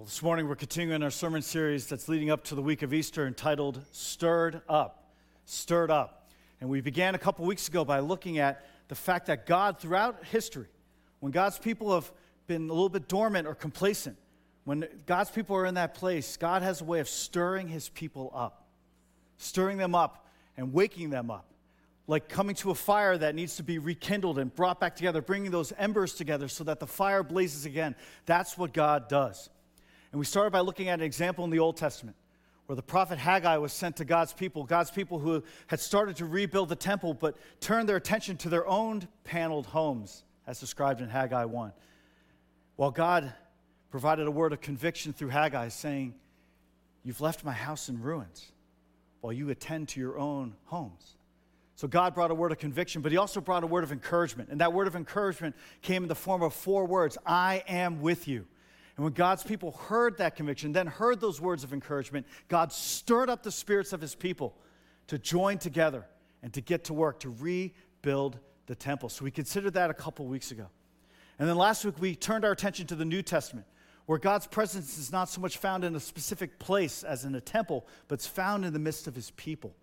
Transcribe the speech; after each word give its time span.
Well, 0.00 0.06
this 0.06 0.22
morning 0.22 0.48
we're 0.48 0.56
continuing 0.56 1.02
our 1.02 1.10
sermon 1.10 1.42
series 1.42 1.86
that's 1.86 2.08
leading 2.08 2.30
up 2.30 2.42
to 2.44 2.54
the 2.54 2.62
week 2.62 2.80
of 2.80 2.94
Easter 2.94 3.26
entitled 3.26 3.82
Stirred 3.92 4.62
Up. 4.66 5.12
Stirred 5.44 5.90
Up. 5.90 6.30
And 6.58 6.70
we 6.70 6.80
began 6.80 7.14
a 7.14 7.18
couple 7.18 7.44
weeks 7.44 7.68
ago 7.68 7.84
by 7.84 7.98
looking 7.98 8.38
at 8.38 8.64
the 8.88 8.94
fact 8.94 9.26
that 9.26 9.44
God, 9.44 9.78
throughout 9.78 10.24
history, 10.24 10.68
when 11.18 11.32
God's 11.32 11.58
people 11.58 11.94
have 11.94 12.10
been 12.46 12.70
a 12.70 12.72
little 12.72 12.88
bit 12.88 13.08
dormant 13.08 13.46
or 13.46 13.54
complacent, 13.54 14.16
when 14.64 14.88
God's 15.04 15.30
people 15.30 15.54
are 15.54 15.66
in 15.66 15.74
that 15.74 15.92
place, 15.92 16.38
God 16.38 16.62
has 16.62 16.80
a 16.80 16.84
way 16.84 17.00
of 17.00 17.06
stirring 17.06 17.68
his 17.68 17.90
people 17.90 18.32
up, 18.34 18.64
stirring 19.36 19.76
them 19.76 19.94
up 19.94 20.26
and 20.56 20.72
waking 20.72 21.10
them 21.10 21.30
up. 21.30 21.44
Like 22.06 22.26
coming 22.26 22.54
to 22.56 22.70
a 22.70 22.74
fire 22.74 23.18
that 23.18 23.34
needs 23.34 23.56
to 23.56 23.62
be 23.62 23.78
rekindled 23.78 24.38
and 24.38 24.54
brought 24.54 24.80
back 24.80 24.96
together, 24.96 25.20
bringing 25.20 25.50
those 25.50 25.74
embers 25.76 26.14
together 26.14 26.48
so 26.48 26.64
that 26.64 26.80
the 26.80 26.86
fire 26.86 27.22
blazes 27.22 27.66
again. 27.66 27.94
That's 28.24 28.56
what 28.56 28.72
God 28.72 29.06
does. 29.06 29.50
And 30.12 30.18
we 30.18 30.24
started 30.24 30.50
by 30.50 30.60
looking 30.60 30.88
at 30.88 30.98
an 30.98 31.04
example 31.04 31.44
in 31.44 31.50
the 31.50 31.58
Old 31.58 31.76
Testament 31.76 32.16
where 32.66 32.76
the 32.76 32.82
prophet 32.82 33.18
Haggai 33.18 33.56
was 33.56 33.72
sent 33.72 33.96
to 33.96 34.04
God's 34.04 34.32
people, 34.32 34.62
God's 34.62 34.92
people 34.92 35.18
who 35.18 35.42
had 35.66 35.80
started 35.80 36.14
to 36.16 36.24
rebuild 36.24 36.68
the 36.68 36.76
temple 36.76 37.14
but 37.14 37.36
turned 37.60 37.88
their 37.88 37.96
attention 37.96 38.36
to 38.36 38.48
their 38.48 38.64
own 38.66 39.08
paneled 39.24 39.66
homes, 39.66 40.22
as 40.46 40.60
described 40.60 41.00
in 41.00 41.08
Haggai 41.08 41.46
1. 41.46 41.72
While 42.76 42.92
God 42.92 43.32
provided 43.90 44.28
a 44.28 44.30
word 44.30 44.52
of 44.52 44.60
conviction 44.60 45.12
through 45.12 45.30
Haggai, 45.30 45.66
saying, 45.68 46.14
You've 47.02 47.20
left 47.20 47.44
my 47.44 47.52
house 47.52 47.88
in 47.88 48.00
ruins 48.00 48.52
while 49.20 49.32
you 49.32 49.50
attend 49.50 49.88
to 49.88 50.00
your 50.00 50.16
own 50.16 50.54
homes. 50.66 51.16
So 51.74 51.88
God 51.88 52.14
brought 52.14 52.30
a 52.30 52.34
word 52.34 52.52
of 52.52 52.58
conviction, 52.58 53.02
but 53.02 53.10
He 53.10 53.18
also 53.18 53.40
brought 53.40 53.64
a 53.64 53.66
word 53.66 53.84
of 53.84 53.90
encouragement. 53.90 54.50
And 54.50 54.60
that 54.60 54.72
word 54.72 54.86
of 54.86 54.94
encouragement 54.94 55.56
came 55.82 56.04
in 56.04 56.08
the 56.08 56.14
form 56.14 56.42
of 56.42 56.54
four 56.54 56.84
words 56.84 57.18
I 57.26 57.64
am 57.66 58.00
with 58.00 58.28
you. 58.28 58.46
And 59.00 59.04
when 59.06 59.14
God's 59.14 59.42
people 59.42 59.72
heard 59.88 60.18
that 60.18 60.36
conviction, 60.36 60.72
then 60.72 60.86
heard 60.86 61.22
those 61.22 61.40
words 61.40 61.64
of 61.64 61.72
encouragement, 61.72 62.26
God 62.48 62.70
stirred 62.70 63.30
up 63.30 63.42
the 63.42 63.50
spirits 63.50 63.94
of 63.94 64.02
his 64.02 64.14
people 64.14 64.54
to 65.06 65.18
join 65.18 65.56
together 65.56 66.04
and 66.42 66.52
to 66.52 66.60
get 66.60 66.84
to 66.84 66.92
work 66.92 67.20
to 67.20 67.30
rebuild 67.30 68.38
the 68.66 68.74
temple. 68.74 69.08
So 69.08 69.24
we 69.24 69.30
considered 69.30 69.72
that 69.72 69.88
a 69.88 69.94
couple 69.94 70.26
weeks 70.26 70.50
ago. 70.50 70.66
And 71.38 71.48
then 71.48 71.56
last 71.56 71.82
week 71.82 71.98
we 71.98 72.14
turned 72.14 72.44
our 72.44 72.52
attention 72.52 72.86
to 72.88 72.94
the 72.94 73.06
New 73.06 73.22
Testament, 73.22 73.66
where 74.04 74.18
God's 74.18 74.46
presence 74.46 74.98
is 74.98 75.10
not 75.10 75.30
so 75.30 75.40
much 75.40 75.56
found 75.56 75.82
in 75.82 75.96
a 75.96 76.00
specific 76.00 76.58
place 76.58 77.02
as 77.02 77.24
in 77.24 77.34
a 77.34 77.40
temple, 77.40 77.86
but 78.06 78.16
it's 78.16 78.26
found 78.26 78.66
in 78.66 78.74
the 78.74 78.78
midst 78.78 79.06
of 79.06 79.14
his 79.14 79.30
people. 79.30 79.74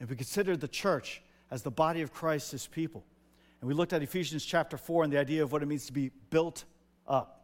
And 0.00 0.10
we 0.10 0.16
considered 0.16 0.60
the 0.60 0.68
church 0.68 1.22
as 1.50 1.62
the 1.62 1.70
body 1.70 2.02
of 2.02 2.12
Christ, 2.12 2.52
his 2.52 2.66
people. 2.66 3.06
And 3.62 3.68
we 3.68 3.72
looked 3.72 3.94
at 3.94 4.02
Ephesians 4.02 4.44
chapter 4.44 4.76
4 4.76 5.04
and 5.04 5.10
the 5.14 5.18
idea 5.18 5.42
of 5.42 5.50
what 5.50 5.62
it 5.62 5.66
means 5.66 5.86
to 5.86 5.94
be 5.94 6.10
built 6.28 6.64
up 7.08 7.35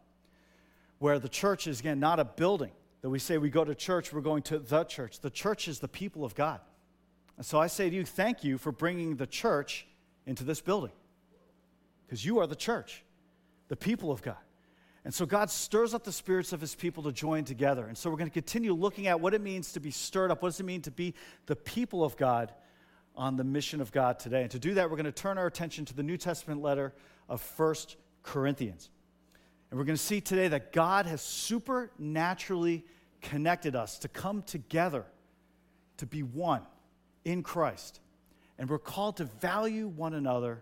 where 1.03 1.19
the 1.19 1.27
church 1.27 1.67
is, 1.67 1.81
again, 1.81 1.99
not 1.99 2.17
a 2.17 2.23
building 2.23 2.71
that 3.01 3.09
we 3.09 3.19
say 3.19 3.37
we 3.37 3.49
go 3.49 3.65
to 3.65 3.75
church, 3.75 4.13
we're 4.13 4.21
going 4.21 4.41
to 4.41 4.57
the 4.57 4.85
church. 4.85 5.19
The 5.19 5.29
church 5.29 5.67
is 5.67 5.79
the 5.79 5.89
people 5.89 6.23
of 6.23 6.33
God. 6.33 6.61
And 7.35 7.45
so 7.45 7.59
I 7.59 7.67
say 7.67 7.89
to 7.89 7.95
you, 7.97 8.05
thank 8.05 8.45
you 8.45 8.57
for 8.57 8.71
bringing 8.71 9.17
the 9.17 9.27
church 9.27 9.85
into 10.25 10.45
this 10.45 10.61
building 10.61 10.93
because 12.05 12.25
you 12.25 12.39
are 12.39 12.47
the 12.47 12.55
church, 12.55 13.03
the 13.67 13.75
people 13.75 14.13
of 14.13 14.21
God. 14.21 14.37
And 15.03 15.13
so 15.13 15.25
God 15.25 15.49
stirs 15.49 15.93
up 15.93 16.05
the 16.05 16.11
spirits 16.13 16.53
of 16.53 16.61
his 16.61 16.73
people 16.73 17.03
to 17.03 17.11
join 17.11 17.43
together. 17.43 17.85
And 17.85 17.97
so 17.97 18.09
we're 18.09 18.15
going 18.15 18.29
to 18.29 18.33
continue 18.33 18.73
looking 18.73 19.07
at 19.07 19.19
what 19.19 19.33
it 19.33 19.41
means 19.41 19.73
to 19.73 19.81
be 19.81 19.91
stirred 19.91 20.31
up. 20.31 20.41
What 20.41 20.51
does 20.51 20.61
it 20.61 20.65
mean 20.65 20.83
to 20.83 20.91
be 20.91 21.15
the 21.47 21.57
people 21.57 22.05
of 22.05 22.15
God 22.15 22.53
on 23.13 23.35
the 23.35 23.43
mission 23.43 23.81
of 23.81 23.91
God 23.91 24.19
today? 24.19 24.43
And 24.43 24.51
to 24.51 24.59
do 24.59 24.75
that, 24.75 24.89
we're 24.89 24.95
going 24.95 25.03
to 25.03 25.11
turn 25.11 25.37
our 25.37 25.47
attention 25.47 25.83
to 25.83 25.93
the 25.93 26.03
New 26.03 26.15
Testament 26.15 26.61
letter 26.61 26.93
of 27.27 27.41
First 27.41 27.97
Corinthians. 28.21 28.89
And 29.73 29.79
we're 29.79 29.85
going 29.85 29.97
to 29.97 30.03
see 30.03 30.21
today 30.21 30.49
that 30.49 30.71
God 30.71 31.07
has 31.07 31.19
supernaturally 31.19 32.85
connected 33.23 33.75
us 33.75 33.97
to 33.97 34.07
come 34.07 34.43
together 34.43 35.03
to 35.97 36.05
be 36.05 36.21
one 36.21 36.61
in 37.25 37.41
Christ. 37.41 37.99
And 38.59 38.69
we're 38.69 38.77
called 38.77 39.17
to 39.17 39.23
value 39.23 39.87
one 39.87 40.13
another 40.13 40.61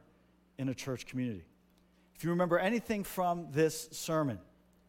in 0.57 0.69
a 0.69 0.73
church 0.73 1.07
community. 1.07 1.43
If 2.15 2.23
you 2.23 2.29
remember 2.29 2.57
anything 2.57 3.03
from 3.03 3.47
this 3.51 3.89
sermon, 3.91 4.39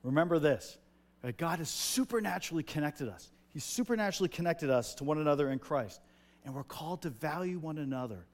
remember 0.04 0.38
this 0.38 0.78
that 1.22 1.36
God 1.36 1.58
has 1.58 1.68
supernaturally 1.68 2.62
connected 2.62 3.08
us. 3.08 3.28
He's 3.48 3.64
supernaturally 3.64 4.28
connected 4.28 4.70
us 4.70 4.94
to 4.94 5.04
one 5.04 5.18
another 5.18 5.50
in 5.50 5.58
Christ. 5.58 6.00
And 6.44 6.54
we're 6.54 6.62
called 6.62 7.02
to 7.02 7.10
value 7.10 7.58
one 7.58 7.76
another 7.76 8.24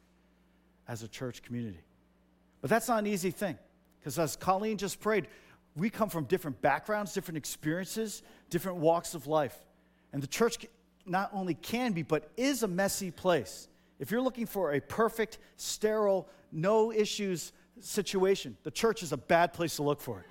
as 0.87 1.03
a 1.03 1.09
church 1.09 1.41
community. 1.41 1.81
But 2.61 2.69
that's 2.69 2.89
not 2.89 2.99
an 2.99 3.07
easy 3.07 3.31
thing, 3.31 3.57
because 3.99 4.19
as 4.19 4.37
Colleen 4.37 4.77
just 4.77 5.01
prayed, 5.01 5.29
we 5.77 5.91
come 5.91 6.09
from 6.09 6.25
different 6.25 6.61
backgrounds, 6.61 7.13
different 7.13 7.39
experiences, 7.39 8.23
different 8.51 8.79
walks 8.79 9.15
of 9.15 9.27
life. 9.27 9.57
And 10.13 10.23
the 10.23 10.27
church 10.27 10.67
not 11.07 11.31
only 11.33 11.55
can 11.55 11.93
be, 11.93 12.03
but 12.03 12.31
is 12.37 12.63
a 12.63 12.69
messy 12.69 13.11
place. 13.11 13.69
If 13.99 14.11
you're 14.11 14.21
looking 14.21 14.47
for 14.47 14.73
a 14.73 14.81
perfect, 14.81 15.39
sterile, 15.57 16.29
no 16.53 16.93
issues 16.93 17.53
situation, 17.81 18.57
the 18.63 18.71
church 18.71 19.03
is 19.03 19.13
a 19.13 19.17
bad 19.17 19.53
place 19.53 19.77
to 19.77 19.83
look 19.83 20.01
for 20.01 20.21
it. 20.21 20.27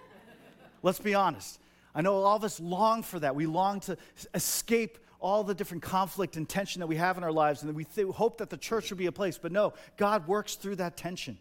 Let's 0.83 0.99
be 0.99 1.15
honest. 1.15 1.59
I 1.93 2.01
know 2.01 2.15
all 2.15 2.35
of 2.35 2.43
us 2.43 2.59
long 2.59 3.03
for 3.03 3.19
that. 3.19 3.35
We 3.35 3.45
long 3.45 3.79
to 3.81 3.97
escape 4.33 4.99
all 5.19 5.43
the 5.43 5.55
different 5.55 5.81
conflict 5.81 6.37
and 6.37 6.47
tension 6.47 6.79
that 6.79 6.87
we 6.87 6.95
have 6.95 7.17
in 7.17 7.23
our 7.23 7.31
lives, 7.31 7.63
and 7.63 7.73
we 7.75 7.85
th- 7.85 8.07
hope 8.09 8.37
that 8.37 8.49
the 8.49 8.57
church 8.57 8.91
will 8.91 8.97
be 8.97 9.07
a 9.07 9.11
place. 9.11 9.37
But 9.37 9.51
no, 9.51 9.73
God 9.97 10.27
works 10.27 10.55
through 10.55 10.75
that 10.75 10.95
tension. 10.95 11.39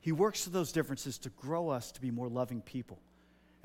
He 0.00 0.12
works 0.12 0.44
through 0.44 0.52
those 0.52 0.70
differences 0.70 1.18
to 1.18 1.30
grow 1.30 1.68
us 1.68 1.90
to 1.92 2.00
be 2.00 2.12
more 2.12 2.28
loving 2.28 2.60
people. 2.60 2.98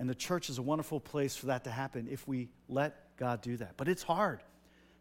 And 0.01 0.09
the 0.09 0.15
church 0.15 0.49
is 0.49 0.57
a 0.57 0.63
wonderful 0.63 0.99
place 0.99 1.35
for 1.35 1.45
that 1.45 1.63
to 1.65 1.69
happen 1.69 2.07
if 2.09 2.27
we 2.27 2.49
let 2.67 3.15
God 3.17 3.39
do 3.43 3.55
that. 3.57 3.77
But 3.77 3.87
it's 3.87 4.01
hard 4.01 4.41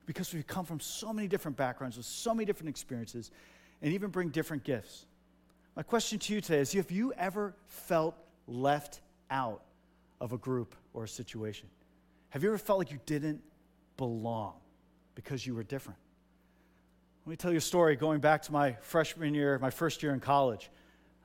because 0.04 0.34
we 0.34 0.42
come 0.42 0.66
from 0.66 0.78
so 0.78 1.10
many 1.10 1.26
different 1.26 1.56
backgrounds 1.56 1.96
with 1.96 2.04
so 2.04 2.34
many 2.34 2.44
different 2.44 2.68
experiences 2.68 3.30
and 3.80 3.94
even 3.94 4.10
bring 4.10 4.28
different 4.28 4.62
gifts. 4.62 5.06
My 5.74 5.82
question 5.82 6.18
to 6.18 6.34
you 6.34 6.42
today 6.42 6.58
is 6.58 6.74
Have 6.74 6.90
you 6.90 7.14
ever 7.14 7.54
felt 7.66 8.14
left 8.46 9.00
out 9.30 9.62
of 10.20 10.34
a 10.34 10.36
group 10.36 10.74
or 10.92 11.04
a 11.04 11.08
situation? 11.08 11.70
Have 12.28 12.42
you 12.42 12.50
ever 12.50 12.58
felt 12.58 12.78
like 12.78 12.90
you 12.90 13.00
didn't 13.06 13.40
belong 13.96 14.52
because 15.14 15.46
you 15.46 15.54
were 15.54 15.62
different? 15.62 15.98
Let 17.24 17.30
me 17.30 17.36
tell 17.36 17.52
you 17.52 17.58
a 17.58 17.62
story 17.62 17.96
going 17.96 18.20
back 18.20 18.42
to 18.42 18.52
my 18.52 18.72
freshman 18.82 19.32
year, 19.32 19.58
my 19.60 19.70
first 19.70 20.02
year 20.02 20.12
in 20.12 20.20
college. 20.20 20.68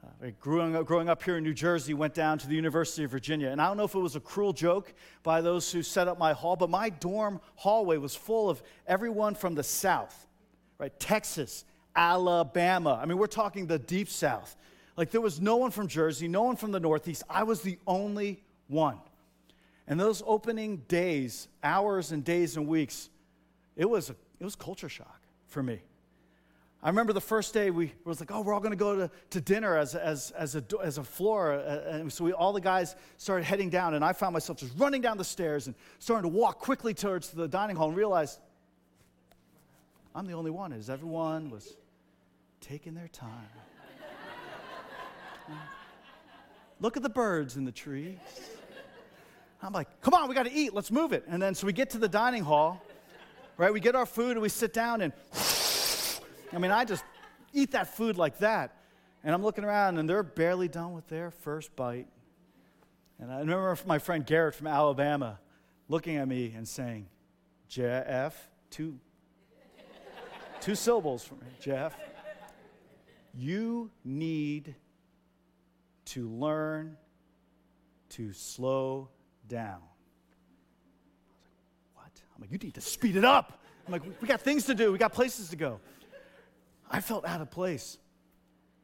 Uh, 0.06 0.28
growing, 0.40 0.76
up, 0.76 0.86
growing 0.86 1.10
up 1.10 1.24
here 1.24 1.38
in 1.38 1.44
New 1.44 1.54
Jersey, 1.54 1.94
went 1.94 2.14
down 2.14 2.38
to 2.40 2.48
the 2.48 2.56
University 2.56 3.04
of 3.04 3.12
Virginia. 3.12 3.50
And 3.50 3.62
I 3.62 3.68
don't 3.68 3.78
know 3.78 3.84
if 3.86 3.96
it 3.96 4.00
was 4.00 4.16
a 4.16 4.20
cruel 4.20 4.54
joke 4.54 4.94
by 5.24 5.42
those 5.42 5.72
who 5.72 5.82
set 5.82 6.08
up 6.08 6.18
my 6.18 6.34
hall, 6.34 6.56
but 6.56 6.70
my 6.70 6.90
dorm 6.90 7.42
hallway 7.56 7.98
was 7.98 8.16
full 8.16 8.50
of 8.50 8.62
everyone 8.88 9.36
from 9.36 9.56
the 9.56 9.64
South, 9.64 10.28
right? 10.78 10.98
Texas, 11.00 11.66
Alabama. 11.96 13.00
I 13.02 13.06
mean, 13.06 13.18
we're 13.18 13.28
talking 13.28 13.68
the 13.68 13.80
deep 13.80 14.10
South. 14.10 14.56
Like 14.98 15.12
there 15.12 15.22
was 15.22 15.42
no 15.42 15.58
one 15.58 15.72
from 15.72 15.88
Jersey, 15.88 16.28
no 16.28 16.44
one 16.44 16.56
from 16.56 16.72
the 16.72 16.80
Northeast. 16.80 17.24
I 17.30 17.44
was 17.44 17.62
the 17.62 17.78
only 17.88 18.44
one. 18.68 19.00
And 19.88 20.00
those 20.00 20.24
opening 20.26 20.78
days, 20.88 21.48
hours 21.64 22.12
and 22.12 22.24
days 22.24 22.58
and 22.58 22.68
weeks, 22.68 23.10
it 23.76 23.90
was, 23.90 24.10
a, 24.10 24.16
it 24.40 24.44
was 24.44 24.56
culture 24.56 24.90
shock 24.90 25.22
for 25.48 25.62
me. 25.62 25.82
I 26.84 26.90
remember 26.90 27.14
the 27.14 27.22
first 27.22 27.54
day 27.54 27.72
we 27.72 27.94
was 28.04 28.20
like, 28.20 28.32
oh, 28.32 28.42
we're 28.42 28.54
all 28.54 28.60
going 28.60 28.72
to 28.72 28.78
go 28.78 28.96
to, 28.96 29.12
to 29.32 29.42
dinner 29.42 29.76
as, 29.76 29.96
as, 29.96 30.32
as, 30.32 30.56
a, 30.56 30.64
as 30.84 30.98
a 31.00 31.04
floor. 31.04 31.54
Uh, 31.54 31.82
and 31.90 32.14
so 32.14 32.26
we, 32.26 32.32
all 32.32 32.54
the 32.54 32.62
guys 32.62 32.96
started 33.18 33.44
heading 33.44 33.70
down, 33.70 33.96
and 33.96 34.06
I 34.06 34.14
found 34.14 34.34
myself 34.34 34.60
just 34.60 34.78
running 34.78 35.02
down 35.02 35.18
the 35.18 35.24
stairs 35.24 35.66
and 35.66 35.76
starting 35.98 36.30
to 36.30 36.38
walk 36.38 36.60
quickly 36.60 36.94
towards 36.94 37.30
the 37.32 37.48
dining 37.48 37.76
hall 37.76 37.88
and 37.88 37.98
realized 37.98 38.40
I'm 40.14 40.28
the 40.28 40.34
only 40.34 40.52
one, 40.52 40.72
as 40.72 40.90
everyone 40.90 41.50
was 41.50 41.76
taking 42.62 42.94
their 42.94 43.10
time. 43.10 43.50
Look 46.80 46.98
at 46.98 47.04
the 47.04 47.10
birds 47.10 47.58
in 47.58 47.66
the 47.66 47.72
trees. 47.72 48.18
I'm 49.62 49.74
like, 49.74 49.88
come 50.02 50.14
on, 50.14 50.30
we 50.30 50.36
got 50.36 50.46
to 50.46 50.54
eat. 50.54 50.74
Let's 50.74 50.92
move 50.92 51.12
it. 51.12 51.26
And 51.28 51.42
then 51.42 51.56
so 51.56 51.66
we 51.66 51.74
get 51.74 51.90
to 51.92 51.98
the 51.98 52.08
dining 52.08 52.44
hall, 52.44 52.82
right? 53.58 53.74
We 53.74 53.80
get 53.80 53.96
our 53.96 54.06
food 54.06 54.32
and 54.32 54.42
we 54.42 54.50
sit 54.50 54.74
down 54.74 55.02
and 55.02 55.12
I 56.54 56.58
mean, 56.58 56.72
I 56.72 56.86
just 56.86 57.04
eat 57.54 57.72
that 57.72 57.96
food 57.96 58.18
like 58.18 58.40
that. 58.40 58.78
And 59.24 59.34
I'm 59.34 59.42
looking 59.42 59.64
around, 59.64 59.98
and 59.98 60.08
they're 60.08 60.24
barely 60.24 60.68
done 60.68 60.94
with 60.94 61.08
their 61.08 61.32
first 61.32 61.76
bite. 61.76 62.08
And 63.20 63.32
I 63.32 63.40
remember 63.40 63.78
my 63.86 63.98
friend 63.98 64.26
Garrett 64.26 64.56
from 64.56 64.68
Alabama 64.68 65.40
looking 65.88 66.18
at 66.18 66.28
me 66.28 66.54
and 66.56 66.68
saying, 66.68 67.08
Jeff, 67.68 68.50
two, 68.70 69.00
two 70.62 70.76
syllables 70.76 71.24
for 71.24 71.36
me, 71.36 71.48
Jeff. 71.60 71.96
You 73.34 73.90
need 74.04 74.76
to 76.06 76.30
learn 76.30 76.98
to 78.10 78.32
slow 78.32 79.10
down. 79.48 79.82
I 79.82 80.38
was 81.28 81.42
like, 81.42 81.96
what? 81.96 82.22
I'm 82.36 82.42
like, 82.42 82.52
you 82.52 82.58
need 82.60 82.76
to 82.76 82.82
speed 82.82 83.16
it 83.16 83.26
up. 83.26 83.64
I'm 83.86 83.92
like, 83.92 84.04
we 84.22 84.28
got 84.28 84.42
things 84.42 84.66
to 84.66 84.76
do, 84.76 84.92
we 84.92 84.98
got 84.98 85.14
places 85.14 85.50
to 85.50 85.56
go. 85.56 85.80
I 86.90 87.02
felt 87.02 87.26
out 87.26 87.42
of 87.42 87.52
place. 87.52 87.98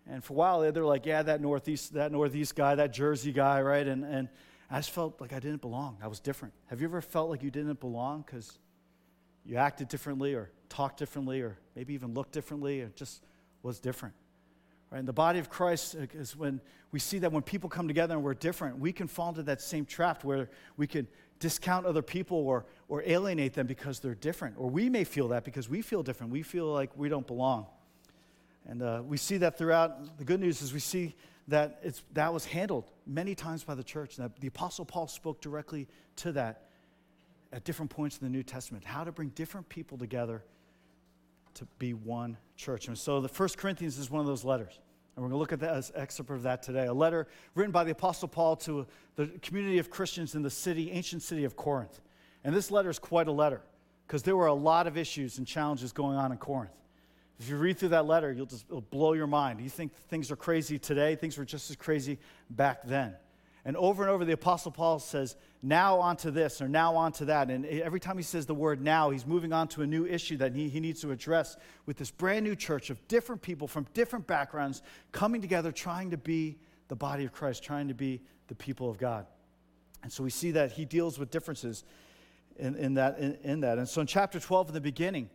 And 0.07 0.23
for 0.23 0.33
a 0.33 0.35
while, 0.35 0.71
they're 0.71 0.83
like, 0.83 1.05
yeah, 1.05 1.21
that 1.23 1.41
Northeast, 1.41 1.93
that 1.93 2.11
Northeast 2.11 2.55
guy, 2.55 2.75
that 2.75 2.91
Jersey 2.91 3.31
guy, 3.31 3.61
right? 3.61 3.87
And, 3.87 4.03
and 4.03 4.29
I 4.69 4.77
just 4.77 4.91
felt 4.91 5.21
like 5.21 5.33
I 5.33 5.39
didn't 5.39 5.61
belong. 5.61 5.97
I 6.01 6.07
was 6.07 6.19
different. 6.19 6.53
Have 6.67 6.81
you 6.81 6.87
ever 6.87 7.01
felt 7.01 7.29
like 7.29 7.43
you 7.43 7.51
didn't 7.51 7.79
belong 7.79 8.23
because 8.25 8.57
you 9.45 9.57
acted 9.57 9.89
differently 9.89 10.33
or 10.33 10.49
talked 10.69 10.97
differently 10.97 11.41
or 11.41 11.57
maybe 11.75 11.93
even 11.93 12.13
looked 12.13 12.31
differently 12.31 12.81
or 12.81 12.89
just 12.95 13.23
was 13.63 13.79
different? 13.79 14.15
Right? 14.89 14.99
And 14.99 15.07
the 15.07 15.13
body 15.13 15.39
of 15.39 15.49
Christ 15.49 15.95
uh, 15.95 16.05
is 16.13 16.35
when 16.35 16.59
we 16.91 16.99
see 16.99 17.19
that 17.19 17.31
when 17.31 17.43
people 17.43 17.69
come 17.69 17.87
together 17.87 18.15
and 18.15 18.23
we're 18.23 18.33
different, 18.33 18.79
we 18.79 18.91
can 18.91 19.07
fall 19.07 19.29
into 19.29 19.43
that 19.43 19.61
same 19.61 19.85
trap 19.85 20.23
where 20.23 20.49
we 20.77 20.87
can 20.87 21.07
discount 21.39 21.85
other 21.85 22.01
people 22.01 22.37
or, 22.37 22.65
or 22.87 23.03
alienate 23.05 23.53
them 23.53 23.67
because 23.67 23.99
they're 23.99 24.15
different. 24.15 24.55
Or 24.57 24.69
we 24.69 24.89
may 24.89 25.03
feel 25.03 25.29
that 25.29 25.45
because 25.45 25.69
we 25.69 25.81
feel 25.81 26.03
different. 26.03 26.31
We 26.31 26.43
feel 26.43 26.65
like 26.65 26.91
we 26.97 27.07
don't 27.07 27.25
belong. 27.25 27.67
And 28.67 28.81
uh, 28.81 29.01
we 29.05 29.17
see 29.17 29.37
that 29.37 29.57
throughout. 29.57 30.17
The 30.17 30.23
good 30.23 30.39
news 30.39 30.61
is 30.61 30.73
we 30.73 30.79
see 30.79 31.15
that 31.47 31.79
it's, 31.83 32.03
that 32.13 32.33
was 32.33 32.45
handled 32.45 32.91
many 33.05 33.35
times 33.35 33.63
by 33.63 33.75
the 33.75 33.83
church. 33.83 34.17
That 34.17 34.39
the 34.39 34.47
Apostle 34.47 34.85
Paul 34.85 35.07
spoke 35.07 35.41
directly 35.41 35.87
to 36.17 36.31
that 36.33 36.67
at 37.51 37.63
different 37.63 37.91
points 37.91 38.17
in 38.17 38.25
the 38.25 38.31
New 38.31 38.43
Testament. 38.43 38.85
How 38.85 39.03
to 39.03 39.11
bring 39.11 39.29
different 39.29 39.67
people 39.67 39.97
together 39.97 40.43
to 41.55 41.65
be 41.79 41.93
one 41.93 42.37
church. 42.55 42.87
And 42.87 42.97
so 42.97 43.19
the 43.19 43.29
First 43.29 43.57
Corinthians 43.57 43.97
is 43.97 44.09
one 44.09 44.21
of 44.21 44.27
those 44.27 44.45
letters. 44.45 44.79
And 45.15 45.23
we're 45.23 45.29
going 45.29 45.37
to 45.37 45.39
look 45.39 45.51
at 45.51 45.59
that 45.59 45.75
as 45.75 45.91
excerpt 45.95 46.31
of 46.31 46.43
that 46.43 46.63
today. 46.63 46.85
A 46.85 46.93
letter 46.93 47.27
written 47.55 47.71
by 47.71 47.83
the 47.83 47.91
Apostle 47.91 48.29
Paul 48.29 48.55
to 48.57 48.87
the 49.15 49.27
community 49.41 49.77
of 49.77 49.89
Christians 49.89 50.35
in 50.35 50.41
the 50.41 50.49
city, 50.49 50.91
ancient 50.91 51.21
city 51.21 51.43
of 51.43 51.57
Corinth. 51.57 51.99
And 52.43 52.55
this 52.55 52.71
letter 52.71 52.89
is 52.89 52.99
quite 52.99 53.27
a 53.27 53.31
letter 53.31 53.61
because 54.07 54.23
there 54.23 54.37
were 54.37 54.47
a 54.47 54.53
lot 54.53 54.87
of 54.87 54.97
issues 54.97 55.37
and 55.37 55.45
challenges 55.45 55.91
going 55.91 56.17
on 56.17 56.31
in 56.31 56.37
Corinth. 56.37 56.71
If 57.41 57.49
you 57.49 57.57
read 57.57 57.79
through 57.79 57.89
that 57.89 58.05
letter, 58.05 58.31
you'll 58.31 58.45
just 58.45 58.65
it'll 58.69 58.81
blow 58.81 59.13
your 59.13 59.25
mind. 59.25 59.59
You 59.61 59.69
think 59.69 59.95
things 60.09 60.29
are 60.29 60.35
crazy 60.35 60.77
today, 60.77 61.15
things 61.15 61.39
were 61.39 61.45
just 61.45 61.71
as 61.71 61.75
crazy 61.75 62.19
back 62.51 62.83
then. 62.83 63.15
And 63.65 63.75
over 63.77 64.03
and 64.03 64.11
over, 64.11 64.25
the 64.25 64.33
Apostle 64.33 64.71
Paul 64.71 64.99
says, 64.99 65.35
now 65.63 65.99
onto 65.99 66.29
this 66.29 66.61
or 66.61 66.67
now 66.67 66.95
onto 66.95 67.25
that. 67.25 67.49
And 67.49 67.65
every 67.65 67.99
time 67.99 68.17
he 68.17 68.23
says 68.23 68.45
the 68.45 68.53
word 68.53 68.79
now, 68.79 69.09
he's 69.09 69.25
moving 69.25 69.53
on 69.53 69.67
to 69.69 69.81
a 69.81 69.87
new 69.87 70.05
issue 70.05 70.37
that 70.37 70.53
he, 70.53 70.69
he 70.69 70.79
needs 70.79 71.01
to 71.01 71.11
address 71.11 71.57
with 71.87 71.97
this 71.97 72.11
brand 72.11 72.45
new 72.45 72.55
church 72.55 72.91
of 72.91 73.07
different 73.07 73.41
people 73.41 73.67
from 73.67 73.87
different 73.95 74.27
backgrounds 74.27 74.83
coming 75.11 75.41
together, 75.41 75.71
trying 75.71 76.11
to 76.11 76.17
be 76.17 76.57
the 76.89 76.95
body 76.95 77.25
of 77.25 77.31
Christ, 77.31 77.63
trying 77.63 77.87
to 77.87 77.95
be 77.95 78.21
the 78.49 78.55
people 78.55 78.87
of 78.87 78.99
God. 78.99 79.25
And 80.03 80.11
so 80.11 80.23
we 80.23 80.29
see 80.29 80.51
that 80.51 80.73
he 80.73 80.85
deals 80.85 81.17
with 81.17 81.31
differences 81.31 81.83
in, 82.57 82.75
in 82.75 82.93
that, 82.95 83.17
in, 83.17 83.37
in 83.43 83.59
that. 83.61 83.79
And 83.79 83.89
so 83.89 84.01
in 84.01 84.07
chapter 84.07 84.39
12, 84.39 84.69
in 84.69 84.73
the 84.75 84.81
beginning, 84.81 85.29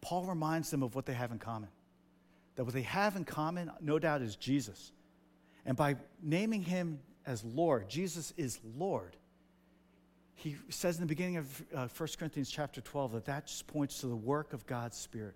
Paul 0.00 0.24
reminds 0.26 0.70
them 0.70 0.82
of 0.82 0.94
what 0.94 1.06
they 1.06 1.14
have 1.14 1.32
in 1.32 1.38
common. 1.38 1.68
That 2.56 2.64
what 2.64 2.74
they 2.74 2.82
have 2.82 3.16
in 3.16 3.24
common, 3.24 3.70
no 3.80 3.98
doubt, 3.98 4.22
is 4.22 4.36
Jesus. 4.36 4.92
And 5.64 5.76
by 5.76 5.96
naming 6.22 6.62
him 6.62 7.00
as 7.28 7.44
Lord. 7.44 7.88
Jesus 7.88 8.32
is 8.36 8.58
Lord. 8.76 9.14
He 10.34 10.56
says 10.70 10.96
in 10.96 11.02
the 11.02 11.06
beginning 11.06 11.36
of 11.36 11.62
uh, 11.74 11.88
1 11.94 12.08
Corinthians 12.18 12.50
chapter 12.50 12.80
12 12.80 13.12
that 13.12 13.24
that 13.26 13.46
just 13.46 13.66
points 13.66 14.00
to 14.00 14.06
the 14.06 14.16
work 14.16 14.52
of 14.54 14.66
God's 14.66 14.96
Spirit, 14.96 15.34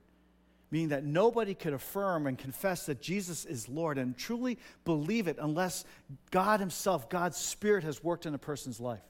meaning 0.71 0.89
that 0.89 1.05
nobody 1.05 1.55
could 1.55 1.75
affirm 1.75 2.27
and 2.27 2.39
confess 2.39 2.87
that 2.87 3.03
Jesus 3.03 3.45
is 3.45 3.69
Lord 3.69 3.99
and 3.99 4.17
truly 4.17 4.59
believe 4.85 5.29
it 5.29 5.37
unless 5.39 5.85
God 6.31 6.61
Himself, 6.61 7.11
God's 7.11 7.37
Spirit, 7.37 7.85
has 7.85 8.03
worked 8.03 8.27
in 8.27 8.35
a 8.35 8.39
person's 8.39 8.81
life. 8.81 9.03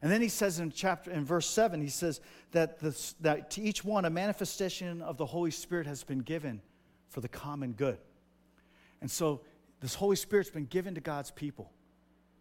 And 0.00 0.12
then 0.12 0.20
he 0.20 0.28
says 0.28 0.60
in 0.60 0.70
chapter 0.70 1.10
in 1.10 1.24
verse 1.24 1.48
7, 1.48 1.80
he 1.80 1.88
says 1.88 2.20
that, 2.52 2.78
this, 2.78 3.14
that 3.20 3.50
to 3.52 3.62
each 3.62 3.84
one 3.84 4.04
a 4.04 4.10
manifestation 4.10 5.02
of 5.02 5.16
the 5.16 5.26
Holy 5.26 5.50
Spirit 5.50 5.86
has 5.86 6.04
been 6.04 6.20
given 6.20 6.60
for 7.08 7.20
the 7.20 7.28
common 7.28 7.72
good. 7.72 7.98
And 9.00 9.10
so 9.10 9.40
this 9.80 9.94
Holy 9.94 10.16
Spirit's 10.16 10.50
been 10.50 10.66
given 10.66 10.94
to 10.94 11.00
God's 11.00 11.30
people 11.30 11.72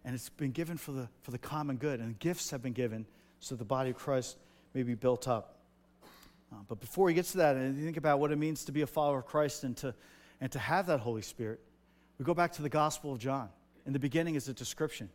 and 0.08 0.16
it's 0.16 0.30
been 0.30 0.52
given 0.52 0.78
for 0.78 0.94
the, 0.94 1.10
for 1.22 1.32
the 1.32 1.38
common 1.38 1.76
good, 1.76 2.00
and 2.00 2.18
gifts 2.20 2.50
have 2.52 2.62
been 2.62 2.72
given 2.72 3.06
so 3.42 3.56
the 3.56 3.66
body 3.66 3.90
of 3.90 3.98
Christ 3.98 4.38
may 4.74 4.82
be 4.82 4.96
built 4.96 5.28
up. 5.28 5.60
Uh, 6.50 6.56
but 6.70 6.80
before 6.80 7.10
he 7.10 7.14
gets 7.14 7.34
to 7.34 7.40
that, 7.40 7.58
and 7.58 7.78
you 7.78 7.84
think 7.84 7.98
about 7.98 8.22
what 8.22 8.32
it 8.32 8.38
means 8.38 8.64
to 8.64 8.72
be 8.72 8.84
a 8.84 8.88
follower 8.88 9.20
of 9.20 9.26
Christ 9.26 9.66
and 9.66 9.76
to, 9.78 9.94
and 10.40 10.50
to 10.54 10.60
have 10.60 10.88
that 10.88 11.02
Holy 11.02 11.22
Spirit, 11.22 11.60
we 12.18 12.24
go 12.24 12.34
back 12.34 12.54
to 12.54 12.62
the 12.62 12.70
Gospel 12.70 13.12
of 13.12 13.20
John. 13.20 13.50
In 13.86 13.92
the 13.92 14.00
beginning 14.00 14.36
is 14.36 14.48
a 14.48 14.54
description. 14.54 15.10